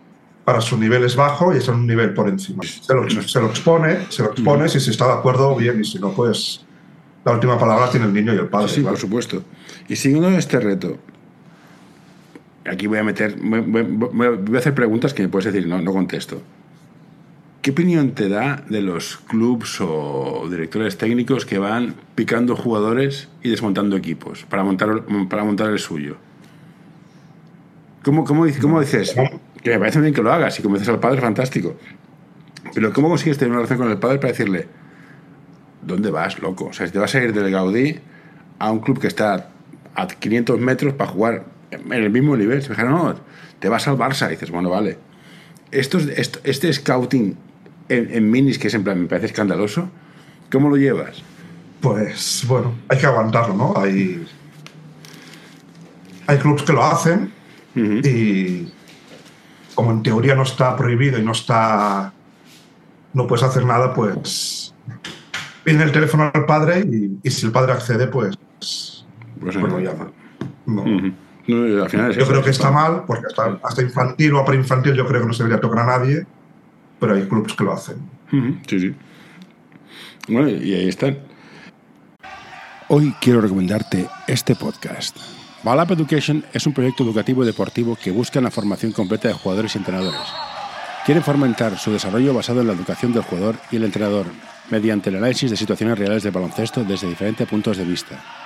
para 0.45 0.61
su 0.61 0.79
nivel 0.79 1.03
es 1.03 1.17
bajo 1.17 1.53
y 1.53 1.59
es 1.59 1.67
en 1.67 1.75
un 1.75 1.87
nivel 1.89 2.15
por 2.15 2.29
encima. 2.29 2.63
Se 2.63 2.95
lo, 2.95 3.11
se 3.11 3.41
lo 3.41 3.47
expone, 3.49 4.07
se 4.11 4.23
lo 4.23 4.31
expone, 4.31 4.69
si 4.69 4.79
se 4.79 4.93
está 4.93 5.07
de 5.09 5.15
acuerdo, 5.15 5.57
bien, 5.57 5.81
y 5.81 5.85
si 5.85 5.99
no, 5.99 6.13
pues 6.13 6.65
la 7.25 7.33
última 7.33 7.59
palabra 7.59 7.91
tiene 7.91 8.07
el 8.07 8.13
niño 8.15 8.33
y 8.33 8.37
el 8.39 8.47
padre. 8.47 8.69
Sí, 8.69 8.81
por 8.83 8.97
supuesto. 8.97 9.43
Y 9.89 9.97
siguiendo 9.97 10.29
este 10.29 10.61
reto, 10.61 10.99
aquí 12.71 12.87
voy 12.87 12.99
a 12.99 13.03
meter, 13.03 13.35
voy- 13.43 13.61
voy- 13.61 14.37
voy 14.37 14.55
a 14.55 14.59
hacer 14.61 14.73
preguntas 14.73 15.13
que 15.13 15.25
me 15.25 15.29
puedes 15.29 15.53
decir, 15.53 15.69
no, 15.69 15.81
no 15.83 15.93
contesto. 15.93 16.41
¿Qué 17.67 17.73
opinión 17.73 18.13
te 18.13 18.29
da 18.29 18.63
de 18.69 18.81
los 18.81 19.17
clubs 19.17 19.81
o 19.81 20.47
directores 20.49 20.97
técnicos 20.99 21.45
que 21.45 21.59
van 21.59 21.97
picando 22.15 22.55
jugadores 22.55 23.29
y 23.43 23.49
desmontando 23.49 23.97
equipos 23.97 24.45
para 24.45 24.63
montar, 24.63 25.03
para 25.29 25.43
montar 25.43 25.71
el 25.71 25.81
suyo? 25.81 26.17
¿Cómo, 28.05 28.23
cómo, 28.25 28.47
cómo 28.61 28.79
dices? 28.81 29.17
Que 29.65 29.71
me 29.71 29.79
parece 29.81 30.01
bien 30.01 30.15
que 30.15 30.23
lo 30.23 30.33
hagas. 30.33 30.55
Si 30.55 30.63
convences 30.63 30.89
al 30.89 31.01
padre, 31.01 31.21
fantástico. 31.21 31.75
Pero 32.73 32.93
¿cómo 32.93 33.09
consigues 33.09 33.37
tener 33.37 33.51
una 33.51 33.59
relación 33.63 33.81
con 33.81 33.91
el 33.91 33.99
padre 33.99 34.19
para 34.19 34.31
decirle, 34.31 34.69
¿dónde 35.83 36.13
vas, 36.13 36.39
loco? 36.41 36.67
O 36.67 36.73
sea, 36.73 36.87
si 36.87 36.93
te 36.93 37.01
vas 37.01 37.13
a 37.17 37.19
ir 37.25 37.33
del 37.33 37.51
Gaudí 37.51 37.99
a 38.61 38.71
un 38.71 38.79
club 38.79 39.01
que 39.01 39.09
está 39.09 39.51
a 39.97 40.07
500 40.07 40.61
metros 40.61 40.95
para 40.95 41.11
jugar 41.11 41.47
en 41.73 41.93
el 41.93 42.11
mismo 42.11 42.37
nivel. 42.37 42.61
Dijeran, 42.61 42.93
no, 42.93 43.17
te 43.59 43.69
vas 43.69 43.89
al 43.89 43.97
Barça. 43.99 44.29
Y 44.29 44.31
dices, 44.31 44.53
bueno, 44.53 44.71
vale. 44.71 44.99
Esto, 45.73 45.99
es- 45.99 46.07
esto- 46.17 46.39
este 46.45 46.73
scouting 46.73 47.37
en, 47.89 48.09
en 48.13 48.31
minis, 48.31 48.59
que 48.59 48.69
es 48.69 48.75
en 48.75 48.85
plan, 48.85 49.01
me 49.03 49.07
parece 49.07 49.27
escandaloso, 49.27 49.89
¿cómo 50.51 50.69
lo 50.69 50.77
llevas? 50.77 51.23
Pues 51.81 52.45
bueno, 52.49 52.75
hay 52.89 52.99
que 52.99 53.07
aguantarlo, 53.07 53.55
¿no? 53.55 53.75
Hay, 53.77 54.27
hay 56.27 56.39
clubs 56.39 56.63
que 56.63 56.73
lo 56.73 56.85
hacen 56.85 57.33
y 57.75 58.73
como 59.75 59.93
en 59.93 60.03
teoría 60.03 60.35
no 60.35 60.43
está 60.43 60.75
prohibido 60.77 61.19
y 61.19 61.23
no 61.23 61.33
está 61.33 62.13
no 63.13 63.27
puedes 63.27 63.45
hacer 63.45 63.65
nada, 63.65 63.93
pues 63.95 64.75
viene 65.65 65.85
el 65.85 65.93
teléfono 65.93 66.31
al 66.33 66.47
padre 66.47 66.81
y, 66.81 67.19
y 67.23 67.31
si 67.31 67.47
el 67.47 67.53
padre 67.53 67.73
accede, 67.73 68.07
pues, 68.07 68.37
Pues, 68.59 68.99
pues 69.41 69.57
lo 69.57 69.79
llama. 69.79 70.11
No. 70.67 70.83
ujú. 70.83 71.13
No, 71.49 71.83
al 71.83 71.91
final 71.91 72.13
Yo 72.13 72.27
creo 72.27 72.43
que 72.43 72.51
es 72.51 72.57
está 72.57 72.71
mal, 72.71 73.05
porque 73.07 73.27
hasta, 73.27 73.59
hasta 73.63 73.83
infantil 73.83 74.35
o 74.35 74.45
preinfantil 74.45 74.95
yo 74.95 75.07
creo 75.07 75.21
que 75.21 75.29
no 75.29 75.33
se 75.33 75.45
debería 75.45 75.61
tocar 75.61 75.81
a 75.81 75.99
nadie, 75.99 76.27
pero 76.99 77.15
hay 77.15 77.27
clubs 77.29 77.55
que 77.55 77.65
lo 77.65 77.73
hacen. 77.73 77.97
Sí, 78.67 78.81
sí. 78.81 78.95
Bueno, 80.29 80.49
y 80.49 80.75
ahí 80.75 80.89
están. 80.89 81.19
Hoy 82.89 83.15
quiero 83.21 83.41
recomendarte 83.41 84.09
este 84.27 84.55
podcast. 84.55 85.17
Balap 85.63 85.91
Education 85.91 86.45
es 86.53 86.67
un 86.67 86.73
proyecto 86.73 87.03
educativo 87.03 87.43
y 87.43 87.47
deportivo 87.47 87.97
que 87.97 88.13
busca 88.13 88.41
la 88.41 88.51
formación 88.51 88.93
completa 88.93 89.29
de 89.29 89.35
jugadores 89.35 89.75
y 89.75 89.79
entrenadores. 89.79 90.21
Quieren 91.05 91.25
fomentar 91.25 91.79
su 91.79 91.93
desarrollo 91.93 92.35
basado 92.35 92.61
en 92.61 92.69
la 92.69 92.73
educación 92.73 93.13
del 93.13 93.23
jugador 93.23 93.57
y 93.71 93.77
el 93.77 93.85
entrenador, 93.85 94.27
mediante 94.71 95.11
el 95.11 95.17
análisis 95.17 95.51
de 95.51 95.57
situaciones 95.57 95.99
reales 95.99 96.23
del 96.23 96.33
baloncesto 96.33 96.85
desde 96.85 97.09
diferentes 97.09 97.49
puntos 97.49 97.77
de 97.77 97.85
vista. 97.85 98.46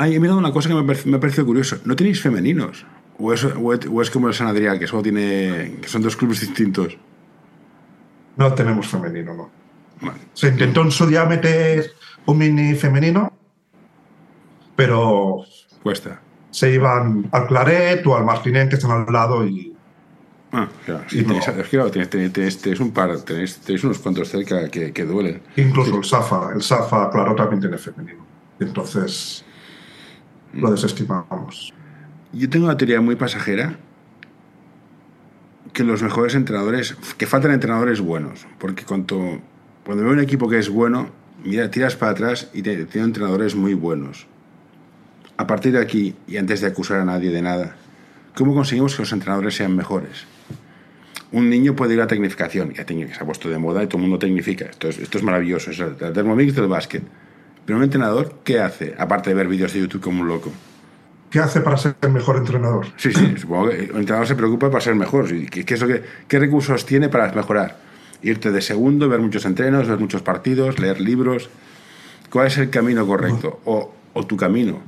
Ay, 0.00 0.14
he 0.14 0.20
mirado 0.20 0.38
una 0.38 0.52
cosa 0.52 0.68
que 0.68 0.74
me, 0.76 1.16
ha 1.16 1.20
parecido 1.20 1.44
curioso. 1.44 1.76
¿No 1.84 1.96
tenéis 1.96 2.22
femeninos? 2.22 2.86
¿O 3.18 3.32
es, 3.32 3.42
o 3.44 3.72
es- 3.74 3.86
o 3.90 4.00
es 4.00 4.10
como 4.10 4.28
el 4.28 4.34
San 4.34 4.46
Adrià, 4.46 4.78
que 4.78 4.86
solo 4.86 5.02
tiene. 5.02 5.78
que 5.82 5.88
son 5.88 6.02
dos 6.02 6.14
clubes 6.16 6.40
distintos? 6.40 6.96
No 8.36 8.54
tenemos 8.54 8.86
femenino, 8.86 9.34
no. 9.34 9.50
Vale. 10.00 10.20
Se 10.34 10.46
intentó 10.48 10.82
en 10.82 10.92
su 10.92 11.04
día 11.06 11.24
meter 11.24 11.90
un 12.26 12.38
mini 12.38 12.74
femenino, 12.76 13.32
pero 14.76 15.44
Cuesta. 15.82 16.20
se 16.50 16.72
iban 16.72 17.28
al 17.32 17.46
Claret 17.48 18.06
o 18.06 18.16
al 18.16 18.24
Martinet 18.24 18.68
que 18.68 18.76
están 18.76 18.92
al 19.06 19.12
lado 19.12 19.44
y 19.46 19.74
Ah, 20.50 20.66
claro. 20.86 21.04
Sí, 21.08 21.18
Y 21.18 21.22
no. 21.22 21.26
tenéis, 21.28 21.48
es 21.48 21.54
que, 21.56 21.62
claro, 21.76 21.90
tenéis, 21.90 22.08
tenéis- 22.10 22.32
tenéis- 22.32 22.58
tenéis 22.62 22.80
un 22.80 22.90
par, 22.92 23.20
tenéis, 23.20 23.58
tenéis 23.58 23.84
unos 23.84 23.98
cuantos 23.98 24.30
cerca 24.30 24.70
que, 24.70 24.92
que 24.94 25.04
duelen. 25.04 25.42
incluso 25.56 25.94
el 25.98 26.04
Safa, 26.04 26.52
el 26.54 26.62
Safa, 26.62 27.10
claro, 27.10 27.34
también 27.34 27.60
tiene 27.60 27.76
femenino. 27.76 28.24
Entonces 28.58 29.44
lo 30.52 30.70
desestimamos. 30.70 31.72
Yo 32.32 32.48
tengo 32.50 32.66
una 32.66 32.76
teoría 32.76 33.00
muy 33.00 33.16
pasajera 33.16 33.76
que 35.72 35.84
los 35.84 36.02
mejores 36.02 36.34
entrenadores, 36.34 36.96
que 37.16 37.26
faltan 37.26 37.52
entrenadores 37.52 38.00
buenos, 38.00 38.46
porque 38.58 38.84
cuando, 38.84 39.40
cuando 39.84 40.04
veo 40.04 40.12
un 40.12 40.20
equipo 40.20 40.48
que 40.48 40.58
es 40.58 40.68
bueno, 40.68 41.10
mira, 41.44 41.70
tiras 41.70 41.96
para 41.96 42.12
atrás 42.12 42.48
y 42.52 42.62
te- 42.62 42.84
tiene 42.86 43.06
entrenadores 43.06 43.54
muy 43.54 43.74
buenos. 43.74 44.26
A 45.36 45.46
partir 45.46 45.72
de 45.72 45.80
aquí, 45.80 46.16
y 46.26 46.36
antes 46.36 46.60
de 46.60 46.66
acusar 46.66 46.98
a 47.00 47.04
nadie 47.04 47.30
de 47.30 47.42
nada, 47.42 47.76
¿cómo 48.36 48.54
conseguimos 48.54 48.96
que 48.96 49.02
los 49.02 49.12
entrenadores 49.12 49.54
sean 49.54 49.76
mejores? 49.76 50.24
Un 51.30 51.48
niño 51.50 51.76
puede 51.76 51.94
ir 51.94 52.00
a 52.00 52.06
tecnificación, 52.06 52.72
ya 52.72 52.84
que 52.84 53.14
se 53.14 53.22
ha 53.22 53.26
puesto 53.26 53.48
de 53.50 53.58
moda 53.58 53.82
y 53.82 53.86
todo 53.86 53.98
el 53.98 54.02
mundo 54.02 54.18
tecnifica. 54.18 54.64
Esto 54.64 54.88
es, 54.88 54.98
esto 54.98 55.18
es 55.18 55.24
maravilloso, 55.24 55.70
es 55.70 55.78
el 55.78 55.94
el 56.00 56.12
Thermomix 56.12 56.54
del 56.56 56.66
básquet. 56.68 57.02
Pero 57.68 57.76
un 57.76 57.84
entrenador, 57.84 58.32
¿qué 58.44 58.60
hace? 58.60 58.94
Aparte 58.96 59.28
de 59.28 59.34
ver 59.34 59.46
vídeos 59.46 59.74
de 59.74 59.80
YouTube 59.80 60.00
como 60.00 60.22
un 60.22 60.28
loco. 60.28 60.50
¿Qué 61.28 61.38
hace 61.38 61.60
para 61.60 61.76
ser 61.76 61.96
el 62.00 62.12
mejor 62.12 62.38
entrenador? 62.38 62.86
Sí, 62.96 63.12
sí, 63.12 63.36
supongo 63.38 63.68
que 63.68 63.74
el 63.74 63.94
entrenador 63.94 64.26
se 64.26 64.34
preocupa 64.36 64.70
para 64.70 64.80
ser 64.80 64.94
mejor. 64.94 65.30
¿Y 65.30 65.44
¿Qué, 65.48 65.66
qué 65.66 65.74
es 65.74 65.80
lo 65.82 65.86
que, 65.86 66.02
¿Qué 66.26 66.38
recursos 66.38 66.86
tiene 66.86 67.10
para 67.10 67.30
mejorar? 67.32 67.76
irte 68.22 68.52
de 68.52 68.62
segundo, 68.62 69.06
ver 69.10 69.20
muchos 69.20 69.44
entrenos, 69.44 69.86
ver 69.86 69.98
muchos 69.98 70.22
partidos, 70.22 70.78
leer 70.78 70.98
libros. 70.98 71.50
¿Cuál 72.30 72.46
es 72.46 72.56
el 72.56 72.70
camino 72.70 73.06
correcto? 73.06 73.60
O, 73.66 73.92
o 74.14 74.26
tu 74.26 74.38
camino. 74.38 74.80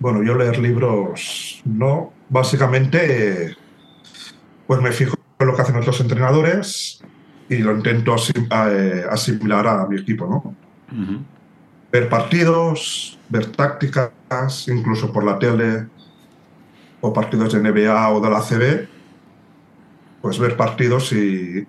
Bueno, 0.00 0.24
yo 0.24 0.34
leer 0.34 0.58
libros 0.58 1.62
no. 1.64 2.12
Básicamente, 2.28 3.54
pues 4.66 4.80
me 4.80 4.90
fijo 4.90 5.14
en 5.38 5.46
lo 5.46 5.54
que 5.54 5.62
hacen 5.62 5.76
otros 5.76 6.00
entrenadores 6.00 7.00
y 7.48 7.58
lo 7.58 7.76
intento 7.76 8.16
eh, 8.50 9.04
asimilar 9.08 9.68
a 9.68 9.86
mi 9.86 10.00
equipo, 10.00 10.26
¿no? 10.26 10.65
Ver 11.92 12.08
partidos, 12.08 13.18
ver 13.28 13.46
tácticas, 13.52 14.68
incluso 14.68 15.12
por 15.12 15.24
la 15.24 15.38
tele, 15.38 15.86
o 17.00 17.12
partidos 17.12 17.52
de 17.52 17.60
NBA 17.60 18.10
o 18.10 18.20
de 18.20 18.30
la 18.30 18.40
CB, 18.40 18.88
pues 20.22 20.38
ver 20.38 20.56
partidos 20.56 21.12
y 21.12 21.66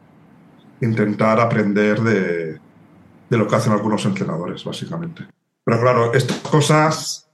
intentar 0.82 1.40
aprender 1.40 2.02
de, 2.02 2.60
de 3.30 3.38
lo 3.38 3.48
que 3.48 3.56
hacen 3.56 3.74
algunos 3.74 4.06
entrenadores, 4.06 4.64
básicamente. 4.64 5.28
Pero 5.64 5.82
claro, 5.82 6.14
estas 6.14 6.38
cosas 6.40 7.27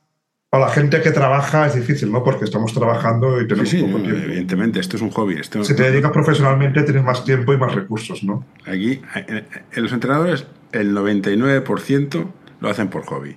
para 0.53 0.67
la 0.67 0.71
gente 0.71 1.01
que 1.01 1.09
trabaja 1.09 1.65
es 1.65 1.73
difícil, 1.73 2.11
¿no? 2.11 2.23
Porque 2.23 2.45
estamos 2.45 2.71
trabajando 2.75 3.39
y 3.41 3.41
Sí, 3.41 3.47
tenemos 3.47 3.69
sí, 3.69 3.81
poco 3.81 3.97
no, 3.97 4.03
tiempo. 4.03 4.21
evidentemente, 4.23 4.79
esto 4.79 4.97
es 4.97 5.01
un 5.01 5.09
hobby. 5.09 5.33
Esto, 5.39 5.63
Si 5.63 5.75
te 5.75 5.81
dedicas 5.89 6.11
profesionalmente 6.11 6.83
tienes 6.83 7.03
más 7.03 7.25
tiempo 7.25 7.53
y 7.53 7.57
más 7.57 7.73
recursos, 7.73 8.23
¿no? 8.23 8.45
Aquí, 8.67 9.01
en, 9.15 9.47
en 9.71 9.83
los 9.83 9.91
entrenadores, 9.91 10.45
el 10.71 10.95
99% 10.95 12.27
lo 12.61 12.69
hacen 12.69 12.89
por 12.89 13.03
hobby. 13.05 13.35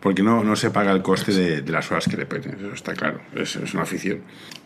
Porque 0.00 0.22
no, 0.22 0.42
no 0.42 0.56
se 0.56 0.70
paga 0.70 0.92
el 0.92 1.02
coste 1.02 1.32
de, 1.32 1.60
de 1.60 1.70
las 1.70 1.92
horas 1.92 2.08
que 2.08 2.16
le 2.16 2.24
peten. 2.24 2.56
Eso 2.58 2.72
está 2.72 2.94
claro. 2.94 3.20
Es, 3.34 3.56
es 3.56 3.74
una 3.74 3.82
afición. 3.82 4.20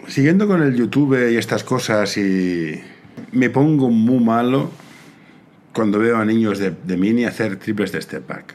Siguiendo 0.06 0.46
con 0.46 0.62
el 0.62 0.76
YouTube 0.76 1.32
y 1.32 1.36
estas 1.36 1.64
cosas, 1.64 2.16
y 2.16 2.80
me 3.32 3.50
pongo 3.50 3.90
muy 3.90 4.22
malo 4.22 4.70
cuando 5.72 5.98
veo 5.98 6.18
a 6.18 6.24
niños 6.24 6.60
de, 6.60 6.72
de 6.80 6.96
mini 6.96 7.24
hacer 7.24 7.56
triples 7.56 7.90
de 7.90 8.00
step 8.00 8.24
back. 8.28 8.54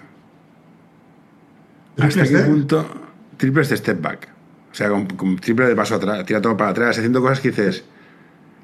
¿Hasta 1.98 2.08
¿Triples 2.24 2.30
qué 2.32 2.50
punto? 2.50 3.00
Triples 3.38 3.70
de 3.70 3.78
step 3.78 4.02
back. 4.02 4.30
O 4.72 4.76
sea, 4.76 4.90
con, 4.90 5.06
con 5.08 5.36
triple 5.38 5.68
de 5.68 5.76
paso 5.76 5.96
atrás, 5.96 6.26
tira 6.26 6.42
todo 6.42 6.58
para 6.58 6.72
atrás, 6.72 6.98
haciendo 6.98 7.22
cosas 7.22 7.40
que 7.40 7.50
dices 7.50 7.84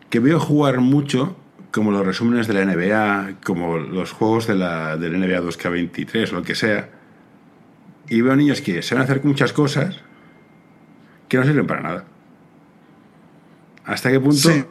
que 0.09 0.19
veo 0.19 0.39
jugar 0.39 0.79
mucho, 0.79 1.37
como 1.71 1.91
los 1.91 2.05
resúmenes 2.05 2.47
de 2.47 2.53
la 2.55 2.65
NBA, 2.65 3.35
como 3.43 3.77
los 3.77 4.11
juegos 4.11 4.47
de 4.47 4.55
la, 4.55 4.97
del 4.97 5.19
NBA 5.19 5.41
2K23 5.41 6.31
o 6.31 6.35
lo 6.37 6.43
que 6.43 6.55
sea, 6.55 6.89
y 8.07 8.21
veo 8.21 8.35
niños 8.35 8.61
que 8.61 8.81
saben 8.81 9.03
hacer 9.03 9.23
muchas 9.23 9.53
cosas 9.53 9.97
que 11.27 11.37
no 11.37 11.43
sirven 11.43 11.67
para 11.67 11.81
nada. 11.81 12.05
¿Hasta 13.85 14.09
qué 14.11 14.19
punto 14.19 14.49
Sí. 14.49 14.65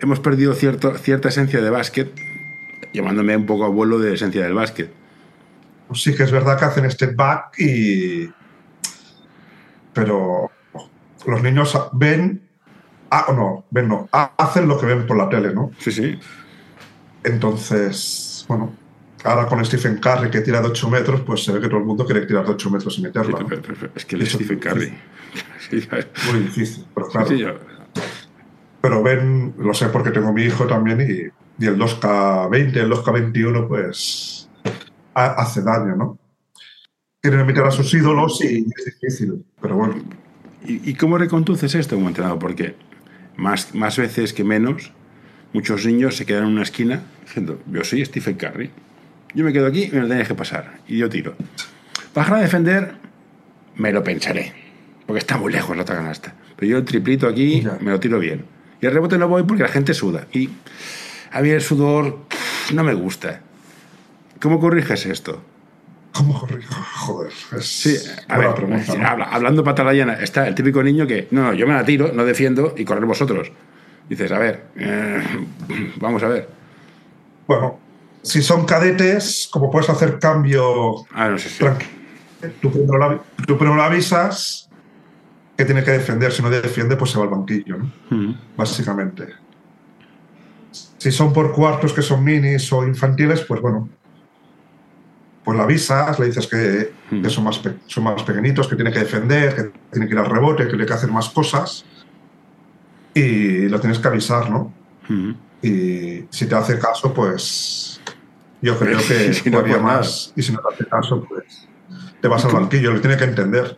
hemos 0.00 0.20
perdido 0.20 0.52
cierto, 0.54 0.94
cierta 0.98 1.28
esencia 1.28 1.62
de 1.62 1.70
básquet, 1.70 2.12
llamándome 2.92 3.36
un 3.36 3.46
poco 3.46 3.64
abuelo 3.64 3.98
de 3.98 4.14
esencia 4.14 4.42
del 4.44 4.52
básquet? 4.54 4.90
Pues 5.88 6.02
sí 6.02 6.14
que 6.14 6.24
es 6.24 6.30
verdad 6.30 6.58
que 6.58 6.64
hacen 6.66 6.90
step 6.90 7.16
back 7.16 7.58
y... 7.58 8.28
Pero 9.94 10.50
los 11.26 11.42
niños 11.42 11.78
ven... 11.92 12.42
Ah, 13.10 13.26
no, 13.34 13.64
ven 13.70 13.88
no. 13.88 14.08
ha- 14.12 14.32
Hacen 14.36 14.66
lo 14.68 14.78
que 14.78 14.86
ven 14.86 15.06
por 15.06 15.16
la 15.16 15.28
tele, 15.28 15.54
¿no? 15.54 15.70
Sí, 15.78 15.92
sí. 15.92 16.18
Entonces, 17.22 18.44
bueno, 18.48 18.72
ahora 19.24 19.46
con 19.46 19.64
Stephen 19.64 19.98
Curry 19.98 20.30
que 20.30 20.40
tira 20.40 20.60
de 20.60 20.68
8 20.68 20.90
metros, 20.90 21.20
pues 21.22 21.44
se 21.44 21.52
ve 21.52 21.60
que 21.60 21.68
todo 21.68 21.78
el 21.78 21.84
mundo 21.84 22.04
quiere 22.04 22.26
tirar 22.26 22.44
de 22.44 22.50
8 22.52 22.70
metros 22.70 22.98
y 22.98 23.02
meterla. 23.02 23.40
¿no? 23.40 23.46
Pero- 23.46 23.62
pero- 23.62 23.76
pero 23.80 23.92
Es 23.94 24.04
que 24.04 24.16
el 24.16 24.26
Stephen 24.26 24.58
Curry. 24.58 24.92
Muy 26.30 26.40
difícil, 26.40 26.84
pero 26.94 27.08
claro. 27.08 27.26
sí, 27.28 27.44
Pero 28.80 29.02
ven, 29.02 29.54
lo 29.58 29.72
sé 29.72 29.88
porque 29.88 30.10
tengo 30.10 30.32
mi 30.32 30.42
hijo 30.42 30.66
también 30.66 31.00
y, 31.00 31.64
y 31.64 31.66
el 31.66 31.78
2K20, 31.78 32.76
el 32.76 32.90
2K21, 32.90 33.66
pues 33.68 34.50
ha- 35.14 35.34
hace 35.40 35.62
daño, 35.62 35.96
¿no? 35.96 36.18
Quieren 37.24 37.40
imitar 37.40 37.64
a 37.66 37.70
sus 37.70 37.94
ídolos 37.94 38.44
y 38.44 38.66
es 38.76 38.84
difícil, 38.84 39.42
pero 39.58 39.76
bueno. 39.76 39.94
¿Y, 40.66 40.90
y 40.90 40.92
cómo 40.94 41.16
reconduces 41.16 41.74
esto 41.74 41.96
como 41.96 42.08
entrenador? 42.08 42.38
Porque 42.38 42.74
más, 43.38 43.74
más 43.74 43.96
veces 43.96 44.34
que 44.34 44.44
menos, 44.44 44.92
muchos 45.54 45.86
niños 45.86 46.18
se 46.18 46.26
quedan 46.26 46.44
en 46.44 46.50
una 46.50 46.64
esquina 46.64 47.02
diciendo, 47.24 47.58
yo 47.72 47.82
soy 47.82 48.04
Stephen 48.04 48.34
Curry. 48.36 48.70
Yo 49.34 49.42
me 49.42 49.54
quedo 49.54 49.66
aquí 49.68 49.84
y 49.84 49.90
me 49.92 50.00
lo 50.02 50.08
tenéis 50.08 50.28
que 50.28 50.34
pasar. 50.34 50.80
Y 50.86 50.98
yo 50.98 51.08
tiro. 51.08 51.34
Bajar 52.14 52.34
a 52.36 52.40
defender, 52.42 52.92
me 53.76 53.90
lo 53.90 54.04
pensaré. 54.04 54.52
Porque 55.06 55.20
está 55.20 55.38
muy 55.38 55.50
lejos 55.50 55.74
la 55.74 55.82
otra 55.82 55.96
canasta. 55.96 56.34
Pero 56.56 56.72
yo 56.72 56.76
el 56.76 56.84
triplito 56.84 57.26
aquí 57.26 57.62
Ya. 57.62 57.78
me 57.80 57.90
lo 57.90 58.00
tiro 58.00 58.18
bien. 58.18 58.44
Y 58.82 58.86
el 58.86 58.92
rebote 58.92 59.16
no 59.16 59.28
voy 59.28 59.44
porque 59.44 59.62
la 59.62 59.70
gente 59.70 59.94
suda. 59.94 60.26
Y 60.34 60.50
a 61.32 61.40
mí 61.40 61.48
el 61.48 61.62
sudor 61.62 62.18
no 62.74 62.84
me 62.84 62.92
gusta. 62.92 63.40
¿Cómo 64.42 64.60
corriges 64.60 65.06
esto? 65.06 65.42
¿Cómo 66.14 66.38
corrijo? 66.38 66.74
Joder, 66.96 67.32
es 67.58 67.66
Sí, 67.66 67.96
a 68.28 68.36
buena 68.36 68.50
ver, 68.54 68.56
pregunta, 68.64 68.94
¿no? 68.96 69.06
habla- 69.08 69.24
hablando 69.26 69.64
está 70.22 70.46
el 70.46 70.54
típico 70.54 70.82
niño 70.82 71.06
que, 71.06 71.26
no, 71.32 71.42
no, 71.42 71.52
yo 71.54 71.66
me 71.66 71.74
la 71.74 71.84
tiro, 71.84 72.12
no 72.12 72.24
defiendo 72.24 72.72
y 72.76 72.84
correr 72.84 73.04
vosotros. 73.04 73.50
Dices, 74.08 74.30
a 74.30 74.38
ver, 74.38 74.66
eh, 74.76 75.22
vamos 75.96 76.22
a 76.22 76.28
ver. 76.28 76.48
Bueno, 77.48 77.78
si 78.22 78.42
son 78.42 78.64
cadetes, 78.64 79.48
como 79.50 79.70
puedes 79.70 79.90
hacer 79.90 80.18
cambio 80.18 81.04
Ah, 81.12 81.28
no 81.30 81.38
sé 81.38 81.48
si. 81.48 81.58
tranquilo, 81.58 81.90
tú 82.60 82.70
primero, 82.70 82.98
la- 82.98 83.20
tú 83.46 83.58
primero 83.58 83.76
la 83.76 83.86
avisas 83.86 84.68
que 85.56 85.64
tiene 85.64 85.82
que 85.82 85.90
defender. 85.92 86.32
Si 86.32 86.42
no 86.42 86.50
defiende, 86.50 86.96
pues 86.96 87.10
se 87.10 87.18
va 87.18 87.24
al 87.24 87.30
banquillo, 87.30 87.78
¿no? 87.78 88.36
Básicamente. 88.56 89.26
Si 90.98 91.10
son 91.12 91.32
por 91.32 91.52
cuartos 91.52 91.92
que 91.92 92.02
son 92.02 92.22
minis 92.24 92.72
o 92.72 92.84
infantiles, 92.86 93.40
pues 93.42 93.60
bueno, 93.60 93.88
pues 95.44 95.56
la 95.58 95.64
avisas, 95.64 96.18
le 96.18 96.26
dices 96.26 96.46
que, 96.46 96.92
que 97.10 97.30
son, 97.30 97.44
más 97.44 97.60
son 97.86 98.04
más 98.04 98.22
pequeñitos, 98.22 98.66
que 98.66 98.76
tiene 98.76 98.90
que 98.90 99.00
defender, 99.00 99.54
que 99.54 99.62
tiene 99.90 100.06
que 100.06 100.14
ir 100.14 100.18
al 100.18 100.26
rebote, 100.30 100.64
que 100.64 100.70
tiene 100.70 100.86
que 100.86 100.92
hacer 100.92 101.10
más 101.10 101.28
cosas 101.28 101.84
y 103.12 103.68
lo 103.68 103.78
tienes 103.78 103.98
que 103.98 104.08
avisar, 104.08 104.50
¿no? 104.50 104.72
Y 105.62 106.24
si 106.30 106.46
te 106.46 106.54
hace 106.54 106.78
caso, 106.78 107.12
pues 107.12 108.00
yo 108.62 108.78
creo 108.78 108.98
que 109.08 109.32
Si 109.34 109.50
no, 109.50 109.62
nada. 109.62 109.78
más 109.80 110.32
y 110.34 110.42
si 110.42 110.52
no 110.52 110.60
te 110.60 110.74
hace 110.74 110.86
caso, 110.86 111.24
pues 111.28 111.68
te 112.20 112.28
vas 112.28 112.44
al 112.46 112.52
banquillo, 112.52 112.92
lo 112.92 113.00
tiene 113.00 113.16
que 113.16 113.24
entender. 113.24 113.76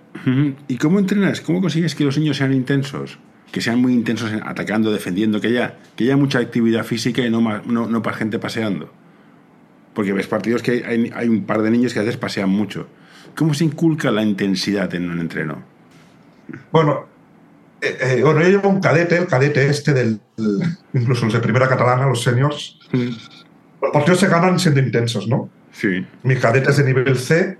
¿Y 0.69 0.77
cómo 0.79 0.99
entrenas? 1.01 1.41
¿Cómo 1.41 1.61
consigues 1.61 1.95
que 1.95 2.05
los 2.05 2.17
niños 2.17 2.37
sean 2.37 2.53
intensos? 2.53 3.19
Que 3.51 3.61
sean 3.61 3.81
muy 3.81 3.93
intensos 3.93 4.33
en 4.33 4.43
atacando, 4.45 4.93
defendiendo, 4.93 5.41
que 5.41 5.49
haya, 5.49 5.79
que 5.97 6.05
haya 6.05 6.17
mucha 6.17 6.39
actividad 6.39 6.85
física 6.85 7.23
y 7.23 7.31
no, 7.31 7.41
no, 7.65 7.87
no 7.87 8.03
para 8.03 8.17
gente 8.17 8.39
paseando. 8.39 8.93
Porque 9.97 10.13
ves 10.13 10.27
partidos 10.27 10.63
que 10.63 10.85
hay, 10.87 11.11
hay 11.15 11.29
un 11.29 11.47
par 11.47 11.63
de 11.63 11.71
niños 11.71 11.95
que 11.95 12.01
a 12.01 12.03
veces 12.03 12.19
pasean 12.19 12.51
mucho. 12.51 12.87
¿Cómo 13.35 13.55
se 13.55 13.65
inculca 13.65 14.11
la 14.11 14.23
intensidad 14.23 14.95
en 14.95 15.09
un 15.11 15.21
entreno? 15.21 15.63
Bueno, 16.71 17.07
eh, 17.81 17.97
eh, 18.03 18.21
bueno, 18.23 18.43
yo 18.43 18.49
llevo 18.51 18.69
un 18.69 18.81
cadete, 18.81 19.17
el 19.17 19.27
cadete 19.27 19.67
este 19.71 19.95
del, 19.95 20.21
del- 20.37 20.61
incluso 20.93 21.25
los 21.25 21.33
de 21.33 21.41
primera 21.41 21.67
catalana, 21.67 22.07
los 22.07 22.23
seniors. 22.23 22.79
Los 22.93 23.91
partidos 23.91 24.21
se 24.21 24.29
ganan 24.29 24.59
siendo 24.59 24.81
intensos, 24.81 25.27
¿no? 25.29 25.49
Sí. 25.73 26.07
Mi 26.25 26.37
cadete 26.37 26.69
es 26.71 26.77
de 26.77 26.85
nivel 26.85 27.17
C, 27.17 27.57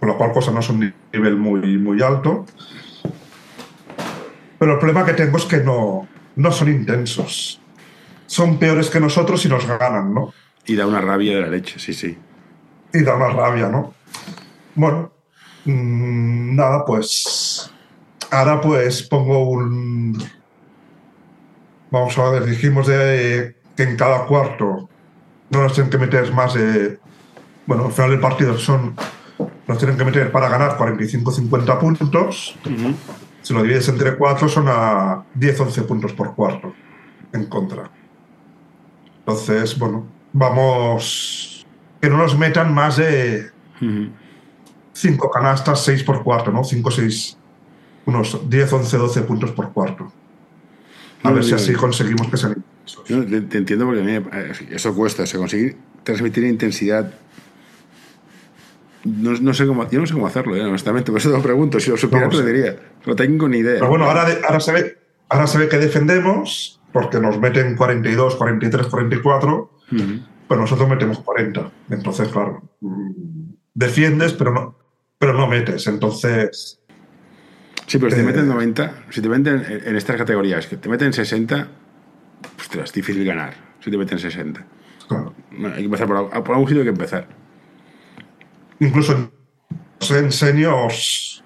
con 0.00 0.08
lo 0.08 0.16
cual 0.16 0.32
cosas 0.32 0.54
no 0.54 0.62
son 0.62 0.80
de 0.80 0.94
nivel 1.12 1.36
muy, 1.36 1.76
muy 1.76 2.00
alto. 2.02 2.46
Pero 4.58 4.72
el 4.72 4.78
problema 4.78 5.04
que 5.04 5.12
tengo 5.12 5.36
es 5.36 5.44
que 5.44 5.58
no, 5.58 6.08
no 6.36 6.52
son 6.52 6.70
intensos. 6.70 7.60
Son 8.26 8.58
peores 8.58 8.88
que 8.88 8.98
nosotros 8.98 9.44
y 9.44 9.48
nos 9.50 9.66
ganan, 9.66 10.14
¿no? 10.14 10.32
Y 10.66 10.76
da 10.76 10.86
una 10.86 11.00
rabia 11.00 11.36
de 11.36 11.42
la 11.42 11.48
leche, 11.48 11.78
sí, 11.78 11.92
sí. 11.92 12.18
y 12.92 13.02
da 13.02 13.14
una 13.14 13.28
rabia, 13.28 13.68
¿no? 13.68 13.94
Bueno, 14.74 15.12
mm, 15.64 16.56
nada, 16.56 16.84
pues 16.84 17.70
ahora 18.30 18.60
pues 18.60 19.02
pongo 19.02 19.48
un... 19.48 20.22
Vamos 21.90 22.18
a 22.18 22.30
ver, 22.30 22.44
dijimos 22.44 22.86
de 22.86 23.56
que 23.76 23.82
en 23.84 23.96
cada 23.96 24.26
cuarto 24.26 24.88
no 25.50 25.62
nos 25.62 25.72
tienen 25.72 25.90
que 25.90 25.98
meter 25.98 26.32
más 26.32 26.54
de... 26.54 26.98
Bueno, 27.66 27.86
al 27.86 27.92
final 27.92 28.10
del 28.10 28.20
partido 28.20 28.58
son... 28.58 28.96
Nos 29.66 29.78
tienen 29.78 29.96
que 29.96 30.04
meter 30.04 30.30
para 30.30 30.48
ganar 30.48 30.78
45-50 30.78 31.78
puntos. 31.78 32.56
Si 33.42 33.54
lo 33.54 33.62
divides 33.62 33.88
entre 33.88 34.16
cuatro 34.16 34.48
son 34.48 34.66
a 34.68 35.24
10-11 35.38 35.86
puntos 35.86 36.12
por 36.12 36.34
cuarto 36.34 36.72
en 37.32 37.46
contra. 37.46 37.90
Entonces, 39.18 39.78
bueno, 39.78 40.06
vamos... 40.36 41.66
Que 42.00 42.10
no 42.10 42.18
nos 42.18 42.36
metan 42.38 42.72
más 42.74 42.98
de 42.98 43.50
Ujú. 43.80 44.10
5 44.92 45.30
canastas, 45.30 45.82
6 45.84 46.04
por 46.04 46.22
cuarto, 46.22 46.52
¿no? 46.52 46.62
5, 46.62 46.90
6, 46.90 47.38
unos 48.04 48.48
10, 48.48 48.72
11, 48.72 48.96
12 48.98 49.22
puntos 49.22 49.50
por 49.52 49.72
cuarto. 49.72 50.12
A 51.22 51.28
No, 51.30 51.34
ver 51.34 51.44
si 51.44 51.54
así 51.54 51.72
conseguimos 51.74 52.28
que 52.28 52.36
sean 52.36 52.52
intensos. 52.52 53.04
Te, 53.04 53.40
te 53.40 53.58
entiendo 53.58 53.86
porque 53.86 54.00
a 54.00 54.04
mí 54.04 54.12
eh, 54.12 54.52
eso 54.70 54.94
cuesta, 54.94 55.22
o 55.22 55.26
sea, 55.26 55.38
conseguir 55.40 55.76
transmitir 56.04 56.44
intensidad. 56.44 57.12
No, 59.04 59.32
no 59.32 59.54
sé 59.54 59.66
cómo, 59.66 59.88
yo 59.88 60.00
no 60.00 60.06
sé 60.06 60.12
cómo 60.14 60.26
hacerlo, 60.26 60.54
eh, 60.56 60.64
honestamente, 60.64 61.10
por 61.10 61.20
eso 61.20 61.30
te 61.30 61.36
lo 61.36 61.42
pregunto. 61.42 61.80
Si 61.80 61.90
lo 61.90 61.96
supiera, 61.96 62.28
te 62.28 62.36
lo 62.36 62.44
diría. 62.44 62.76
No 63.06 63.16
tengo 63.16 63.48
ni 63.48 63.58
idea. 63.58 63.74
Pero 63.74 63.88
bueno, 63.88 64.04
ahora, 64.04 64.24
de- 64.26 64.40
ahora, 64.44 64.60
se 64.60 64.72
ve, 64.72 64.98
ahora 65.28 65.46
se 65.46 65.58
ve 65.58 65.68
que 65.68 65.78
defendemos, 65.78 66.80
porque 66.92 67.20
nos 67.20 67.38
meten 67.40 67.74
42, 67.76 68.36
43, 68.36 68.86
44, 68.88 69.70
pero 70.48 70.60
nosotros 70.60 70.88
metemos 70.88 71.18
40. 71.20 71.70
Entonces, 71.90 72.28
claro, 72.28 72.62
mm, 72.80 73.10
defiendes, 73.74 74.32
pero 74.32 74.52
no, 74.52 74.78
pero 75.18 75.32
no 75.34 75.46
metes. 75.46 75.86
Entonces. 75.86 76.80
Sí, 77.86 77.98
pero 77.98 78.10
si 78.10 78.16
te 78.16 78.22
Eh, 78.22 78.26
meten 78.26 78.48
90, 78.48 79.04
si 79.10 79.20
te 79.20 79.28
meten 79.28 79.64
en, 79.84 79.96
estas 79.96 80.16
categorías, 80.16 80.66
que 80.66 80.76
te 80.76 80.88
meten 80.88 81.12
60, 81.12 81.68
ostras, 82.58 82.84
es 82.86 82.92
difícil 82.92 83.24
ganar. 83.24 83.54
Si 83.80 83.90
te 83.90 83.96
meten 83.98 84.18
60. 84.18 84.64
claro. 85.08 85.34
Bueno, 85.52 85.68
hay 85.68 85.82
que 85.82 85.84
empezar 85.84 86.06
por, 86.08 86.16
algún- 86.16 86.30
por 86.42 86.50
algún 86.54 86.66
sitio 86.68 86.80
hay 86.82 86.86
que 86.86 86.90
empezar. 86.90 87.28
Incluso 88.80 89.12
en, 89.12 89.30
en 90.16 90.32
seniors, 90.32 91.44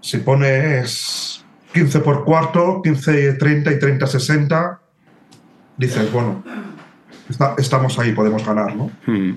si 0.00 0.16
pones 0.18 1.44
15 1.74 2.00
por 2.00 2.24
cuarto, 2.24 2.80
15 2.82 3.34
30 3.34 3.72
y 3.72 3.78
30 3.78 4.06
60, 4.06 4.80
dices, 5.76 6.10
bueno, 6.10 6.42
está- 7.28 7.54
estamos 7.58 7.98
ahí, 7.98 8.12
podemos 8.12 8.44
ganar, 8.44 8.74
¿no? 8.76 8.90
Mm. 9.06 9.32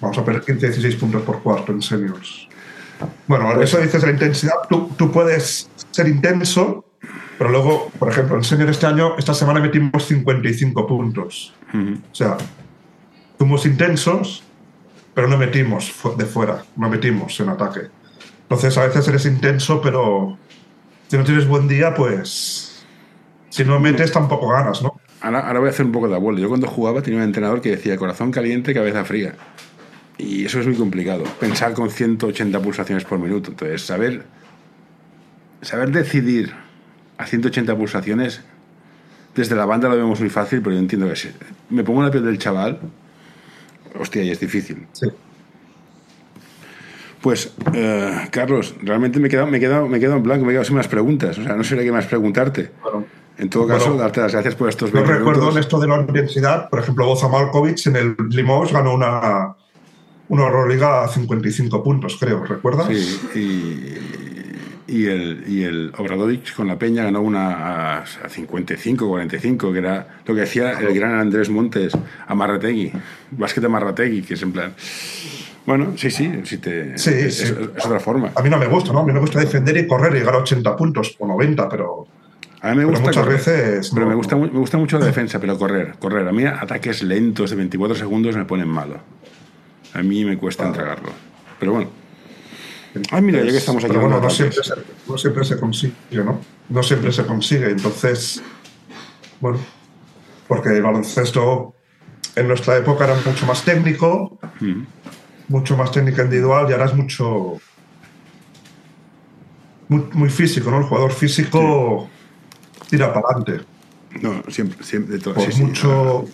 Vamos 0.00 0.18
a 0.18 0.24
perder 0.24 0.42
15 0.42 0.66
16 0.68 0.96
puntos 0.96 1.22
por 1.22 1.42
cuarto 1.42 1.72
en 1.72 1.82
seniors. 1.82 2.48
Bueno, 3.26 3.60
eso 3.60 3.78
dices 3.78 4.02
la 4.02 4.10
intensidad. 4.10 4.54
Tú, 4.68 4.90
tú 4.96 5.10
puedes 5.10 5.68
ser 5.90 6.08
intenso, 6.08 6.84
pero 7.38 7.50
luego, 7.50 7.90
por 7.98 8.08
ejemplo, 8.10 8.36
en 8.36 8.44
senior 8.44 8.68
este 8.70 8.86
año, 8.86 9.16
esta 9.18 9.34
semana 9.34 9.60
metimos 9.60 10.04
55 10.06 10.86
puntos. 10.86 11.54
O 11.74 12.14
sea, 12.14 12.36
fuimos 13.38 13.64
intensos, 13.66 14.42
pero 15.14 15.28
no 15.28 15.36
metimos 15.38 15.92
de 16.16 16.26
fuera, 16.26 16.62
no 16.76 16.88
metimos 16.88 17.38
en 17.40 17.48
ataque. 17.50 17.80
Entonces, 18.42 18.76
a 18.78 18.86
veces 18.86 19.06
eres 19.08 19.24
intenso, 19.26 19.80
pero 19.80 20.36
si 21.08 21.16
no 21.16 21.24
tienes 21.24 21.46
buen 21.46 21.68
día, 21.68 21.94
pues 21.94 22.84
si 23.48 23.64
no 23.64 23.78
metes, 23.80 24.12
tampoco 24.12 24.48
ganas, 24.48 24.82
¿no? 24.82 25.00
Ahora, 25.20 25.40
ahora 25.40 25.60
voy 25.60 25.68
a 25.68 25.70
hacer 25.70 25.86
un 25.86 25.92
poco 25.92 26.08
de 26.08 26.14
abuelo. 26.14 26.38
Yo 26.38 26.48
cuando 26.48 26.66
jugaba 26.66 27.02
tenía 27.02 27.18
un 27.18 27.24
entrenador 27.24 27.60
que 27.60 27.70
decía 27.70 27.96
corazón 27.96 28.30
caliente, 28.30 28.72
cabeza 28.72 29.04
fría. 29.04 29.34
Y 30.18 30.44
eso 30.44 30.60
es 30.60 30.66
muy 30.66 30.76
complicado. 30.76 31.24
Pensar 31.38 31.72
con 31.72 31.90
180 31.90 32.60
pulsaciones 32.60 33.04
por 33.04 33.18
minuto. 33.18 33.50
Entonces, 33.50 33.82
saber, 33.82 34.24
saber 35.62 35.90
decidir 35.90 36.52
a 37.18 37.26
180 37.26 37.76
pulsaciones, 37.76 38.42
desde 39.34 39.54
la 39.56 39.66
banda 39.66 39.88
lo 39.88 39.96
vemos 39.96 40.20
muy 40.20 40.30
fácil, 40.30 40.60
pero 40.62 40.74
yo 40.74 40.80
entiendo 40.80 41.08
que 41.08 41.16
si 41.16 41.30
me 41.70 41.84
pongo 41.84 42.00
en 42.00 42.06
la 42.06 42.12
piel 42.12 42.24
del 42.24 42.38
chaval, 42.38 42.80
hostia, 43.98 44.22
y 44.22 44.30
es 44.30 44.40
difícil. 44.40 44.86
Sí. 44.92 45.06
Pues, 47.20 47.52
eh, 47.74 48.28
Carlos, 48.30 48.74
realmente 48.82 49.20
me 49.20 49.28
he, 49.28 49.30
quedado, 49.30 49.46
me, 49.46 49.58
he 49.58 49.60
quedado, 49.60 49.86
me 49.86 49.98
he 49.98 50.00
quedado 50.00 50.16
en 50.16 50.22
blanco, 50.22 50.44
me 50.44 50.52
he 50.52 50.54
quedado 50.54 50.64
sin 50.64 50.76
más 50.76 50.88
preguntas. 50.88 51.38
O 51.38 51.44
sea, 51.44 51.54
no 51.54 51.64
sé 51.64 51.76
qué 51.76 51.92
más 51.92 52.06
preguntarte. 52.06 52.70
Bueno, 52.82 53.04
En 53.40 53.48
todo 53.48 53.66
caso, 53.66 53.86
Bueno, 53.86 54.02
darte 54.02 54.20
las 54.20 54.32
gracias 54.32 54.54
por 54.54 54.68
estos 54.68 54.90
Yo 54.90 54.96
20 54.96 55.12
recuerdo 55.12 55.40
minutos. 55.40 55.56
en 55.56 55.60
esto 55.60 55.80
de 55.80 55.88
la 55.88 55.96
intensidad, 56.00 56.68
por 56.68 56.80
ejemplo, 56.80 57.06
Boza 57.06 57.28
Malkovich 57.28 57.86
en 57.86 57.96
el 57.96 58.16
Limoges 58.28 58.72
ganó 58.72 58.94
una, 58.94 59.54
una 60.28 60.42
Euroliga 60.42 61.04
a 61.04 61.08
55 61.08 61.82
puntos, 61.82 62.16
creo, 62.20 62.44
¿recuerdas? 62.44 62.88
Sí, 62.88 63.20
y, 64.88 64.92
y 64.92 65.06
el, 65.06 65.44
y 65.46 65.62
el 65.62 65.92
con 66.56 66.66
la 66.68 66.78
Peña 66.78 67.04
ganó 67.04 67.22
una 67.22 67.54
a, 67.54 67.98
a 68.02 68.28
55, 68.28 69.08
45, 69.08 69.72
que 69.72 69.78
era 69.78 70.06
lo 70.26 70.34
que 70.34 70.40
decía 70.42 70.72
el 70.78 70.92
gran 70.94 71.14
Andrés 71.14 71.48
Montes 71.48 71.92
a 72.26 72.34
Marrategui, 72.34 72.92
básquet 73.30 73.62
de 73.62 73.68
Marrategui, 73.68 74.22
que 74.22 74.34
es 74.34 74.42
en 74.42 74.52
plan. 74.52 74.74
Bueno, 75.66 75.92
sí, 75.96 76.10
sí, 76.10 76.30
sí 76.44 76.58
te, 76.58 76.98
Sí, 76.98 77.10
es, 77.10 77.36
sí. 77.38 77.44
es 77.76 77.86
otra 77.86 78.00
forma. 78.00 78.32
A 78.34 78.42
mí 78.42 78.50
no 78.50 78.58
me 78.58 78.66
gusta, 78.66 78.92
¿no? 78.92 79.00
A 79.00 79.06
mí 79.06 79.12
me 79.12 79.20
gusta 79.20 79.38
defender 79.38 79.76
y 79.76 79.86
correr 79.86 80.14
y 80.14 80.18
llegar 80.18 80.34
a 80.34 80.38
80 80.38 80.74
puntos 80.76 81.14
o 81.18 81.26
90, 81.26 81.68
pero 81.68 82.06
A 82.62 82.70
mí 82.70 82.76
me 82.76 82.86
Pero 82.86 82.88
gusta 82.88 83.00
muchas 83.00 83.24
correr, 83.24 83.38
veces 83.38 83.90
pero 83.94 84.04
no. 84.04 84.10
me 84.10 84.14
gusta, 84.14 84.36
me 84.36 84.48
gusta 84.48 84.76
mucho 84.78 84.98
la 84.98 85.06
defensa, 85.06 85.40
pero 85.40 85.58
correr, 85.58 85.94
correr. 85.98 86.28
A 86.28 86.32
mí 86.32 86.44
ataques 86.44 87.02
lentos 87.02 87.50
de 87.50 87.56
24 87.56 87.96
segundos 87.96 88.36
me 88.36 88.44
ponen 88.44 88.68
malo. 88.68 89.00
A 89.94 90.02
mí 90.02 90.24
me 90.24 90.36
cuesta 90.36 90.66
entregarlo. 90.66 91.10
Pero 91.58 91.72
bueno. 91.72 91.90
Ay, 93.10 93.22
mira, 93.22 93.42
ya 93.42 93.50
que 93.50 93.56
estamos 93.56 93.84
aquí 93.84 93.92
Pero 93.92 94.02
bueno, 94.02 94.20
no 94.20 94.30
siempre, 94.30 94.62
se, 94.62 94.74
no 95.08 95.16
siempre 95.16 95.44
se 95.44 95.58
consigue, 95.58 95.94
¿no? 96.12 96.40
No 96.68 96.82
siempre 96.82 97.12
se 97.12 97.24
consigue. 97.24 97.70
Entonces, 97.70 98.42
bueno, 99.40 99.58
porque 100.48 100.70
el 100.70 100.82
baloncesto 100.82 101.74
en 102.36 102.48
nuestra 102.48 102.76
época 102.76 103.04
era 103.04 103.16
mucho 103.24 103.46
más 103.46 103.64
técnico, 103.64 104.38
mucho 105.48 105.76
más 105.76 105.92
técnica 105.92 106.24
individual 106.24 106.66
y 106.68 106.72
ahora 106.72 106.86
es 106.86 106.94
mucho. 106.94 107.56
Muy, 109.88 110.04
muy 110.12 110.28
físico, 110.28 110.70
¿no? 110.70 110.78
El 110.78 110.84
jugador 110.84 111.12
físico 111.12 112.08
tira 112.90 113.12
para 113.12 113.26
adelante. 113.28 113.64
No, 114.20 114.42
siempre, 114.48 114.82
siempre 114.84 115.16
de 115.16 115.22
todo. 115.22 115.34
Por 115.34 115.44
sí, 115.44 115.52
sí. 115.52 115.62
mucho. 115.64 116.24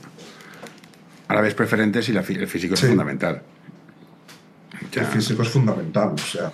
Ahora 1.28 1.42
ves 1.42 1.54
preferentes 1.54 2.08
y 2.08 2.12
la 2.12 2.22
fi- 2.22 2.34
el 2.36 2.46
físico 2.48 2.76
Sí. 2.76 2.84
es 2.86 2.90
fundamental. 2.90 3.42
Ya. 4.92 5.02
El 5.02 5.06
físico 5.08 5.42
es 5.42 5.48
fundamental. 5.48 6.10
O 6.14 6.18
sea, 6.18 6.52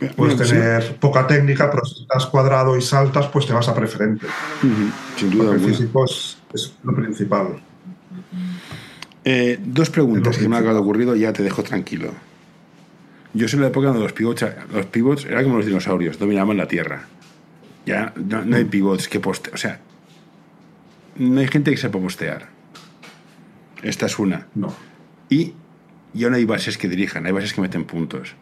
Mira, 0.00 0.12
puedes 0.14 0.36
tener 0.36 0.96
poca 0.96 1.26
técnica, 1.26 1.70
pero 1.70 1.84
si 1.84 2.02
estás 2.02 2.26
cuadrado 2.26 2.76
y 2.76 2.82
saltas, 2.82 3.26
pues 3.28 3.46
te 3.46 3.52
vas 3.52 3.68
a 3.68 3.74
preferente. 3.74 4.26
Sin 5.16 5.30
duda 5.30 5.50
Porque 5.50 5.64
el 5.64 5.70
físico 5.70 6.04
es, 6.04 6.38
es 6.54 6.74
lo 6.84 6.94
principal. 6.94 7.60
Eh, 9.24 9.58
dos 9.64 9.90
preguntas 9.90 10.38
que 10.38 10.48
me 10.48 10.56
han 10.56 10.66
ocurrido 10.76 11.14
y 11.16 11.20
ya 11.20 11.32
te 11.32 11.42
dejo 11.42 11.62
tranquilo. 11.62 12.12
Yo 13.34 13.46
soy 13.48 13.60
la 13.60 13.66
época 13.68 13.88
donde 13.88 14.02
los 14.02 14.12
pivots, 14.12 14.44
los 14.72 14.86
pivots 14.86 15.24
eran 15.26 15.44
como 15.44 15.56
los 15.58 15.66
dinosaurios, 15.66 16.18
dominaban 16.18 16.56
la 16.56 16.66
tierra. 16.66 17.06
Ya 17.88 18.12
no, 18.16 18.44
no 18.44 18.56
hay 18.56 18.64
pivots 18.64 19.08
que 19.08 19.18
poste, 19.18 19.50
o 19.54 19.56
sea, 19.56 19.80
no 21.16 21.40
hay 21.40 21.48
gente 21.48 21.70
que 21.70 21.78
sepa 21.78 21.98
postear. 21.98 22.48
Esta 23.82 24.04
es 24.06 24.18
una. 24.18 24.46
No. 24.54 24.74
Y 25.30 25.54
ya 26.12 26.28
no 26.28 26.36
hay 26.36 26.44
bases 26.44 26.76
que 26.76 26.86
dirijan, 26.88 27.24
hay 27.24 27.32
bases 27.32 27.54
que 27.54 27.62
meten 27.62 27.84
puntos. 27.84 28.34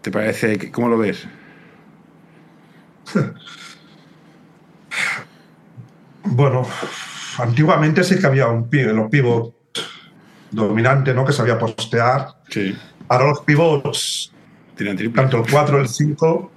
¿Te 0.00 0.10
parece? 0.10 0.56
que- 0.56 0.70
¿Cómo 0.70 0.88
lo 0.88 0.96
ves? 0.96 1.28
Bueno, 6.24 6.66
antiguamente 7.38 8.04
sí 8.04 8.18
que 8.18 8.26
había 8.26 8.46
un 8.48 8.68
los 8.70 9.10
pivot 9.10 9.54
dominante, 10.50 11.12
¿no? 11.12 11.24
Que 11.26 11.32
sabía 11.32 11.58
postear. 11.58 12.28
Sí. 12.48 12.74
Ahora 13.08 13.26
los 13.28 13.40
pivots, 13.40 14.32
tanto 15.14 15.38
el 15.38 15.50
4 15.50 15.80
el 15.80 15.88
5, 15.88 16.52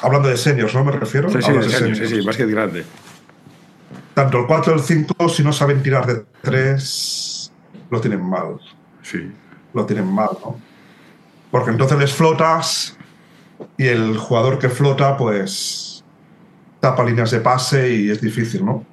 hablando 0.00 0.28
de 0.28 0.36
seniors, 0.36 0.74
¿no? 0.74 0.84
Me 0.84 0.92
refiero. 0.92 1.28
Sí, 1.30 1.42
sí, 1.42 1.52
de 1.52 1.68
seniors. 1.68 2.08
sí, 2.08 2.20
básquet 2.20 2.48
grande. 2.48 2.84
Tanto 4.14 4.40
el 4.40 4.46
4 4.46 4.74
el 4.74 4.80
5, 4.80 5.28
si 5.28 5.44
no 5.44 5.52
saben 5.52 5.82
tirar 5.82 6.06
de 6.06 6.24
3, 6.42 7.52
lo 7.90 8.00
tienen 8.00 8.22
mal. 8.22 8.60
Sí. 9.02 9.32
Lo 9.74 9.86
tienen 9.86 10.06
mal, 10.06 10.30
¿no? 10.44 10.58
Porque 11.50 11.70
entonces 11.70 11.98
les 11.98 12.12
flotas 12.12 12.96
y 13.76 13.86
el 13.86 14.18
jugador 14.18 14.58
que 14.58 14.68
flota, 14.68 15.16
pues 15.16 16.04
tapa 16.80 17.04
líneas 17.04 17.30
de 17.30 17.40
pase 17.40 17.94
y 17.94 18.10
es 18.10 18.20
difícil, 18.20 18.64
¿no? 18.64 18.84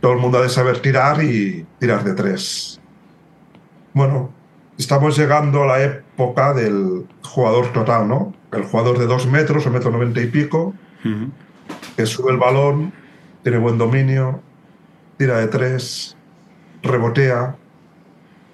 Todo 0.00 0.12
el 0.12 0.18
mundo 0.18 0.38
ha 0.38 0.42
de 0.42 0.48
saber 0.48 0.80
tirar 0.80 1.22
y 1.22 1.66
tirar 1.78 2.02
de 2.02 2.14
tres. 2.14 2.80
Bueno, 3.92 4.32
estamos 4.78 5.16
llegando 5.16 5.64
a 5.64 5.66
la 5.66 5.82
época 5.82 6.54
del 6.54 7.06
jugador 7.22 7.72
total, 7.72 8.08
¿no? 8.08 8.34
El 8.52 8.64
jugador 8.64 8.98
de 8.98 9.06
dos 9.06 9.26
metros, 9.26 9.66
un 9.66 9.72
metro 9.72 9.90
noventa 9.90 10.20
y 10.20 10.26
pico, 10.26 10.74
que 11.96 12.06
sube 12.06 12.30
el 12.32 12.38
balón, 12.38 12.92
tiene 13.42 13.58
buen 13.58 13.78
dominio, 13.78 14.40
tira 15.16 15.38
de 15.38 15.48
tres, 15.48 16.16
rebotea, 16.82 17.56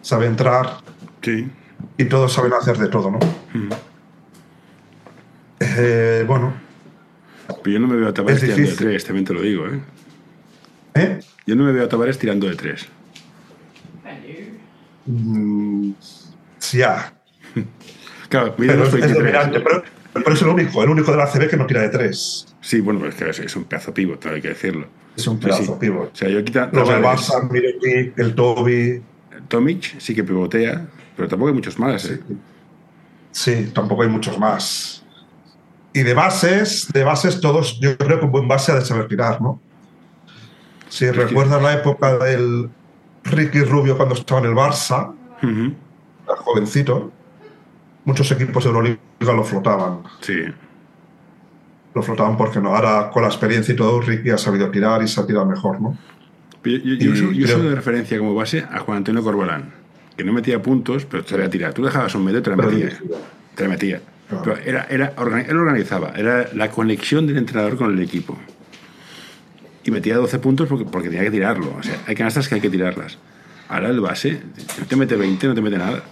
sabe 0.03 0.27
entrar 0.27 0.79
Sí. 1.23 1.51
y 1.97 2.05
todos 2.05 2.33
saben 2.33 2.53
hacer 2.53 2.79
de 2.79 2.89
todo, 2.89 3.11
¿no? 3.11 3.19
Eh, 5.61 6.25
bueno, 6.27 6.53
Pero 7.63 7.71
yo 7.75 7.81
no 7.81 7.89
me 7.89 7.97
veo 7.97 8.09
a 8.09 8.15
Tavares 8.15 8.43
Es 8.43 8.49
tirando 8.55 8.71
de 8.71 8.77
tres, 8.77 9.05
también 9.05 9.25
te 9.25 9.35
lo 9.35 9.41
digo, 9.43 9.67
¿eh? 9.67 9.81
¿eh? 10.95 11.21
Yo 11.47 11.57
no 11.57 11.65
me 11.65 11.73
veo 11.73 11.85
a 11.85 11.89
Tavares 11.89 12.19
tirando 12.19 12.47
de 12.49 12.55
tres. 12.57 12.87
Mm, 15.07 15.93
ya. 16.73 17.18
Claro, 18.29 18.55
Pero 18.57 18.83
es, 18.85 18.89
es 18.89 18.93
23. 18.93 19.15
dominante, 19.19 19.61
pero, 19.61 19.83
pero 20.13 20.33
es 20.33 20.43
el 20.43 20.49
único, 20.49 20.83
el 20.83 20.91
único 20.91 21.11
de 21.11 21.17
la 21.17 21.27
CB 21.27 21.49
que 21.49 21.57
no 21.57 21.67
tira 21.67 21.83
de 21.83 21.89
tres. 21.89 22.55
Sí, 22.61 22.81
bueno, 22.81 23.01
pues 23.01 23.21
es 23.21 23.41
que 23.41 23.47
es, 23.47 23.57
un 23.57 23.65
pedazo 23.65 23.95
pivot, 23.95 24.25
hay 24.27 24.41
que 24.41 24.49
decirlo. 24.49 24.87
Es 25.17 25.27
un 25.27 25.39
Sí, 25.39 25.45
pedazo 25.47 25.65
sí. 25.65 25.73
pivot. 25.81 26.13
O 26.13 26.17
sea, 26.17 26.29
yo 26.29 26.45
quita 26.45 26.69
Los 26.73 26.89
del 26.89 27.03
Barça, 27.03 27.51
Miretic, 27.51 28.19
el 28.19 28.35
Toby. 28.35 29.03
Tomic 29.49 29.99
sí 29.99 30.15
que 30.15 30.25
pivotea, 30.25 30.87
pero 31.17 31.29
tampoco 31.29 31.49
hay 31.49 31.55
muchos 31.55 31.79
más, 31.79 32.05
¿eh? 32.07 32.21
Sí, 33.31 33.71
tampoco 33.75 34.03
hay 34.03 34.09
muchos 34.09 34.39
más. 34.39 35.05
Y 35.93 36.03
de 36.03 36.13
bases, 36.13 36.89
de 36.93 37.05
bases 37.05 37.41
todos, 37.41 37.79
yo 37.81 37.97
creo 37.97 38.19
que 38.19 38.27
un 38.27 38.33
buen 38.33 38.47
base 38.49 38.73
ha 38.73 38.75
de 38.75 38.85
saber 38.85 39.09
tirar, 39.09 39.41
¿no? 39.41 39.61
Si 40.89 41.11
recuerdas 41.11 41.63
la 41.63 41.75
época 41.75 42.19
del 42.19 42.69
Ricky 43.25 43.61
Rubio 43.61 43.97
cuando 43.97 44.15
estaba 44.15 44.41
en 44.41 44.47
el 44.47 44.55
Barça, 44.55 45.15
era 45.43 46.37
jovencito, 46.37 47.13
muchos 48.09 48.33
equipos 48.33 48.65
de 48.65 48.71
Euroliga 48.71 48.99
lo 49.21 49.45
flotaban. 49.45 49.99
Sí. 50.23 50.45
lo 51.95 52.03
flotaban 52.03 52.39
porque 52.39 52.59
no. 52.59 52.75
Ahora 52.75 53.11
con 53.11 53.23
la 53.23 53.29
experiencia 53.29 53.75
y 53.75 53.77
todo, 53.77 54.01
Ricky 54.01 54.31
ha 54.31 54.39
sabido 54.39 54.71
tirar 54.71 55.03
y 55.03 55.09
se 55.09 55.21
ha 55.21 55.27
tirado 55.27 55.45
mejor, 55.45 55.79
¿no? 55.79 55.97
Yo, 56.65 56.73
yo, 56.79 56.95
yo, 56.95 57.13
uso, 57.13 57.33
yo 57.33 57.47
soy 57.47 57.69
de 57.69 57.75
referencia 57.75 58.19
como 58.19 58.35
base 58.35 58.65
a 58.71 58.79
Juan 58.81 58.99
Antonio 58.99 59.23
Corbalán, 59.23 59.73
que 60.17 60.25
no 60.25 60.33
metía 60.33 60.61
puntos, 60.63 61.05
pero 61.05 61.23
te 61.23 61.37
la 61.37 61.51
tirar. 61.51 61.75
Tú 61.75 61.85
dejabas 61.85 62.15
un 62.15 62.25
medio 62.25 62.39
y 62.39 62.43
te 62.43 62.51
la 62.51 62.57
metía. 62.57 62.99
Te 63.55 63.69
la. 63.69 63.77
Claro. 63.77 64.01
Pero 64.45 64.57
era, 64.59 64.87
era, 64.91 65.15
él 65.47 65.57
organizaba, 65.57 66.13
era 66.17 66.49
la 66.55 66.71
conexión 66.71 67.27
del 67.27 67.37
entrenador 67.37 67.77
con 67.77 67.93
el 67.93 68.03
equipo. 68.03 68.39
Y 69.85 69.91
metía 69.91 70.17
12 70.17 70.39
puntos 70.39 70.69
porque, 70.69 70.85
porque 70.85 71.09
tenía 71.09 71.25
que 71.25 71.31
tirarlo. 71.31 71.75
O 71.79 71.83
sea, 71.83 71.97
hay 72.07 72.15
canastas 72.15 72.49
que 72.49 72.57
hay 72.57 72.61
que 72.61 72.71
tirarlas. 72.71 73.19
Ahora 73.69 73.89
el 73.89 74.01
base, 74.01 74.41
no 74.79 74.87
te 74.87 74.97
mete 74.97 75.17
20, 75.17 75.47
no 75.47 75.55
te 75.55 75.61
mete 75.61 75.79
nada. 75.79 76.03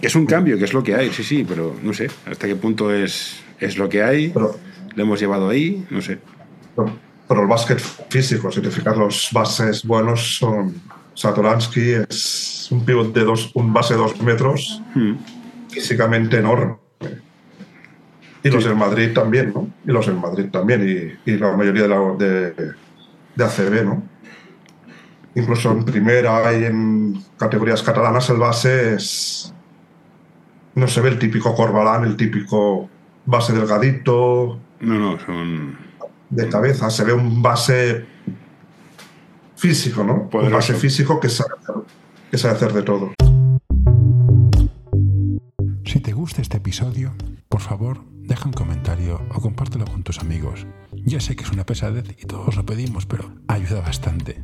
Que 0.00 0.06
es 0.06 0.14
un 0.14 0.26
cambio, 0.26 0.58
que 0.58 0.64
es 0.64 0.72
lo 0.72 0.82
que 0.82 0.94
hay, 0.94 1.10
sí, 1.10 1.22
sí, 1.22 1.44
pero 1.46 1.76
no 1.82 1.92
sé 1.92 2.08
hasta 2.26 2.46
qué 2.46 2.56
punto 2.56 2.92
es, 2.92 3.42
es 3.58 3.76
lo 3.76 3.88
que 3.88 4.02
hay. 4.02 4.30
Pero, 4.30 4.56
lo 4.94 5.02
hemos 5.02 5.20
llevado 5.20 5.48
ahí, 5.48 5.86
no 5.90 6.00
sé. 6.00 6.18
Pero, 6.74 6.92
pero 7.28 7.42
el 7.42 7.46
básquet 7.46 7.78
físico, 7.78 8.50
si 8.50 8.60
te 8.60 8.70
fijas, 8.70 8.96
los 8.96 9.28
bases 9.32 9.84
buenos 9.84 10.38
son. 10.38 10.74
Satoransky 11.14 11.90
es 12.08 12.68
un 12.70 12.84
pivot 12.84 13.12
de 13.12 13.24
dos, 13.24 13.50
un 13.54 13.72
base 13.72 13.94
de 13.94 14.00
dos 14.00 14.20
metros, 14.22 14.80
hmm. 14.94 15.14
físicamente 15.68 16.38
enorme. 16.38 16.76
Y 18.42 18.48
los 18.48 18.64
del 18.64 18.74
Madrid 18.74 19.12
también, 19.12 19.52
¿no? 19.52 19.68
Y 19.86 19.90
los 19.90 20.06
del 20.06 20.16
Madrid 20.16 20.46
también, 20.50 20.82
y, 21.26 21.30
y 21.30 21.36
la 21.36 21.54
mayoría 21.54 21.82
de, 21.82 21.88
la, 21.88 22.14
de, 22.18 22.52
de 23.34 23.44
ACB, 23.44 23.84
¿no? 23.84 24.02
Incluso 25.34 25.70
en 25.72 25.84
primera 25.84 26.56
y 26.58 26.64
en 26.64 27.22
categorías 27.36 27.82
catalanas 27.82 28.30
el 28.30 28.38
base 28.38 28.94
es, 28.94 29.52
no 30.74 30.88
se 30.88 31.00
ve 31.00 31.10
el 31.10 31.18
típico 31.18 31.54
Corbalán, 31.54 32.04
el 32.04 32.16
típico 32.16 32.88
base 33.26 33.52
delgadito. 33.52 34.58
No, 34.80 34.94
no, 34.98 35.18
son. 35.20 35.76
De 36.30 36.48
cabeza. 36.48 36.90
Se 36.90 37.04
ve 37.04 37.12
un 37.12 37.42
base 37.42 38.04
físico, 39.56 40.04
¿no? 40.04 40.28
Poderoso. 40.28 40.46
Un 40.46 40.52
base 40.52 40.74
físico 40.74 41.18
que 41.20 41.28
sabe, 41.28 41.54
que 42.30 42.38
sabe 42.38 42.54
hacer 42.54 42.72
de 42.72 42.82
todo. 42.82 43.12
Si 45.84 46.00
te 46.00 46.12
gusta 46.12 46.40
este 46.40 46.58
episodio, 46.58 47.12
por 47.48 47.60
favor, 47.60 48.04
deja 48.12 48.46
un 48.46 48.52
comentario 48.52 49.20
o 49.34 49.40
compártelo 49.40 49.84
con 49.86 50.04
tus 50.04 50.20
amigos. 50.20 50.66
Ya 50.92 51.20
sé 51.20 51.34
que 51.34 51.42
es 51.42 51.50
una 51.50 51.66
pesadez 51.66 52.16
y 52.16 52.26
todos 52.26 52.54
lo 52.56 52.64
pedimos, 52.64 53.06
pero 53.06 53.32
ayuda 53.48 53.80
bastante. 53.80 54.40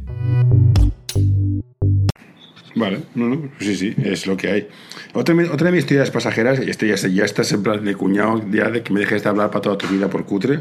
Vale, 2.76 3.04
no, 3.14 3.30
no, 3.30 3.48
sí, 3.58 3.74
sí, 3.74 3.94
es 4.04 4.26
lo 4.26 4.36
que 4.36 4.50
hay. 4.50 4.68
Otra, 5.14 5.34
otra 5.50 5.70
de 5.70 5.72
mis 5.72 5.86
teorías 5.86 6.10
pasajeras, 6.10 6.60
y 6.60 6.68
esto 6.68 6.84
ya, 6.84 6.94
ya 6.94 7.24
estás 7.24 7.50
en 7.52 7.62
plan 7.62 7.82
de 7.82 7.94
cuñado, 7.94 8.44
ya 8.50 8.68
de 8.68 8.82
que 8.82 8.92
me 8.92 9.00
dejes 9.00 9.22
de 9.22 9.30
hablar 9.30 9.50
para 9.50 9.62
toda 9.62 9.78
tu 9.78 9.88
vida 9.88 10.10
por 10.10 10.26
cutre, 10.26 10.60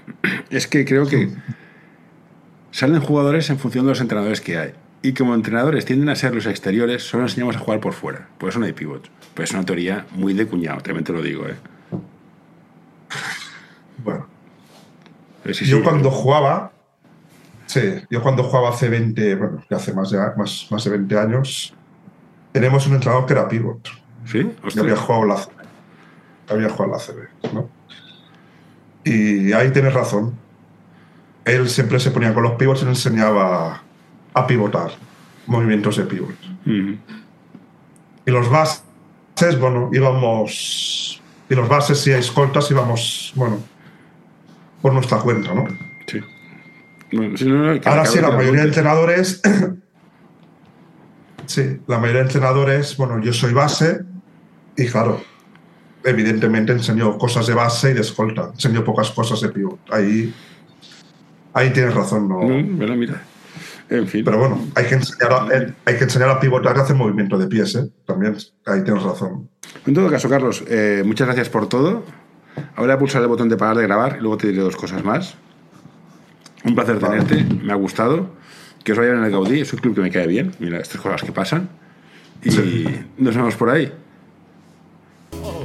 es 0.50 0.66
que 0.66 0.84
creo 0.84 1.06
que 1.06 1.30
salen 2.70 3.00
jugadores 3.00 3.48
en 3.48 3.58
función 3.58 3.86
de 3.86 3.92
los 3.92 4.02
entrenadores 4.02 4.42
que 4.42 4.58
hay. 4.58 4.72
Y 5.00 5.14
como 5.14 5.34
entrenadores 5.34 5.86
tienden 5.86 6.10
a 6.10 6.16
ser 6.16 6.34
los 6.34 6.44
exteriores, 6.44 7.02
solo 7.02 7.22
enseñamos 7.22 7.56
a 7.56 7.60
jugar 7.60 7.80
por 7.80 7.94
fuera. 7.94 8.28
Por 8.36 8.50
eso 8.50 8.58
no 8.58 8.66
hay 8.66 8.74
pivots. 8.74 9.10
Pues 9.32 9.48
es 9.48 9.54
una 9.54 9.64
teoría 9.64 10.04
muy 10.12 10.34
de 10.34 10.46
cuñado, 10.46 10.82
también 10.82 11.04
te 11.04 11.14
lo 11.14 11.22
digo, 11.22 11.48
¿eh? 11.48 11.54
Bueno. 14.04 14.26
Sí, 15.50 15.64
yo 15.64 15.78
sí, 15.78 15.82
cuando 15.82 16.10
jugaba, 16.10 16.73
Sí, 17.74 17.80
yo 18.08 18.22
cuando 18.22 18.44
jugaba 18.44 18.68
hace 18.68 18.88
20, 18.88 19.34
bueno, 19.34 19.64
hace 19.68 19.92
más 19.92 20.08
de, 20.08 20.18
más, 20.36 20.68
más 20.70 20.84
de 20.84 20.90
20 20.90 21.18
años, 21.18 21.74
tenemos 22.52 22.86
un 22.86 22.94
entrenador 22.94 23.26
que 23.26 23.32
era 23.32 23.48
pivot. 23.48 23.88
¿Sí? 24.26 24.48
Yo 24.72 24.82
había 24.82 24.94
jugado 24.94 25.24
la 25.24 25.48
había 26.48 26.68
jugado 26.68 26.92
la 26.92 26.98
CB, 27.00 27.52
¿no? 27.52 27.68
Y 29.02 29.52
ahí 29.52 29.72
tienes 29.72 29.92
razón. 29.92 30.34
Él 31.44 31.68
siempre 31.68 31.98
se 31.98 32.12
ponía 32.12 32.32
con 32.32 32.44
los 32.44 32.52
pivots 32.52 32.82
y 32.82 32.84
le 32.84 32.90
enseñaba 32.92 33.82
a 34.34 34.46
pivotar, 34.46 34.92
movimientos 35.48 35.96
de 35.96 36.04
pivot. 36.04 36.30
Uh 36.66 36.70
-huh. 36.70 36.98
Y 38.24 38.30
los 38.30 38.48
bases, 38.48 38.84
bueno, 39.58 39.90
íbamos. 39.92 41.20
Y 41.50 41.54
los 41.56 41.68
bases 41.68 42.06
y 42.06 42.12
escoltas 42.12 42.70
íbamos, 42.70 43.32
bueno, 43.34 43.58
por 44.80 44.92
nuestra 44.92 45.18
cuenta, 45.18 45.52
¿no? 45.52 45.66
Sí. 47.14 47.36
Si 47.36 47.44
no, 47.44 47.72
Ahora 47.84 48.06
sí, 48.06 48.20
la 48.20 48.30
mayoría 48.30 48.62
de 48.62 48.68
entrenadores. 48.68 49.40
sí, 51.46 51.80
la 51.86 51.98
mayoría 51.98 52.20
de 52.20 52.26
entrenadores, 52.26 52.96
bueno, 52.96 53.20
yo 53.20 53.32
soy 53.32 53.52
base 53.52 54.00
y 54.76 54.86
claro, 54.86 55.20
evidentemente 56.04 56.72
enseño 56.72 57.18
cosas 57.18 57.46
de 57.46 57.54
base 57.54 57.90
y 57.90 57.94
de 57.94 58.00
escolta. 58.00 58.50
Enseño 58.52 58.84
pocas 58.84 59.10
cosas 59.10 59.40
de 59.40 59.48
pivot. 59.48 59.78
Ahí, 59.90 60.34
ahí 61.52 61.70
tienes 61.70 61.94
razón, 61.94 62.28
¿no? 62.28 62.40
no 62.40 62.48
mira, 62.48 62.94
mira. 62.94 63.22
En 63.90 64.08
fin. 64.08 64.24
Pero 64.24 64.38
bueno, 64.38 64.66
hay 64.74 64.86
que 64.86 64.94
enseñar 64.94 65.32
a, 65.32 65.48
hay 65.84 65.96
que 65.96 66.04
enseñar 66.04 66.30
a 66.30 66.40
pivotar 66.40 66.76
y 66.76 66.80
hacer 66.80 66.96
movimiento 66.96 67.38
de 67.38 67.46
pies, 67.46 67.74
¿eh? 67.76 67.90
También, 68.06 68.36
ahí 68.66 68.82
tienes 68.82 69.02
razón. 69.02 69.48
En 69.86 69.94
todo 69.94 70.10
caso, 70.10 70.28
Carlos, 70.28 70.64
eh, 70.68 71.02
muchas 71.04 71.26
gracias 71.26 71.50
por 71.50 71.68
todo. 71.68 72.04
Ahora 72.76 72.98
pulsar 72.98 73.22
el 73.22 73.28
botón 73.28 73.48
de 73.48 73.56
parar 73.56 73.76
de 73.76 73.82
grabar 73.82 74.16
y 74.18 74.20
luego 74.20 74.38
te 74.38 74.48
diré 74.48 74.62
dos 74.62 74.76
cosas 74.76 75.04
más. 75.04 75.36
Un 76.64 76.74
placer 76.74 76.98
tenerte, 76.98 77.44
me 77.44 77.72
ha 77.72 77.76
gustado. 77.76 78.30
Que 78.82 78.92
os 78.92 78.98
vayan 78.98 79.18
en 79.18 79.24
el 79.24 79.30
Gaudí, 79.30 79.60
es 79.60 79.72
un 79.72 79.78
club 79.80 79.94
que 79.94 80.00
me 80.00 80.10
cae 80.10 80.26
bien. 80.26 80.54
Mira, 80.58 80.78
estas 80.78 81.00
cosas 81.00 81.22
que 81.22 81.32
pasan. 81.32 81.68
Y 82.42 82.50
sí. 82.50 82.84
nos 83.18 83.34
vemos 83.34 83.54
por 83.54 83.70
ahí. 83.70 83.92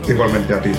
Igualmente 0.07 0.53
a 0.53 0.61
ti. 0.61 0.71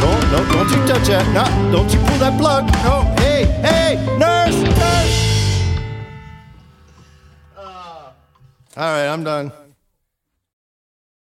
No, 0.00 0.20
no, 0.30 0.52
don't 0.52 0.70
you 0.70 0.86
touch 0.86 1.06
that. 1.08 1.26
No, 1.32 1.72
don't 1.72 1.92
you 1.92 1.98
pull 2.00 2.18
that 2.18 2.38
plug. 2.38 2.66
No, 2.84 3.14
hey, 3.18 3.46
hey, 3.62 3.96
nurse, 4.18 4.60
nurse. 4.62 5.18
Uh, 7.56 8.12
all 8.76 8.92
right, 8.92 9.06
I'm 9.08 9.24
done. 9.24 9.63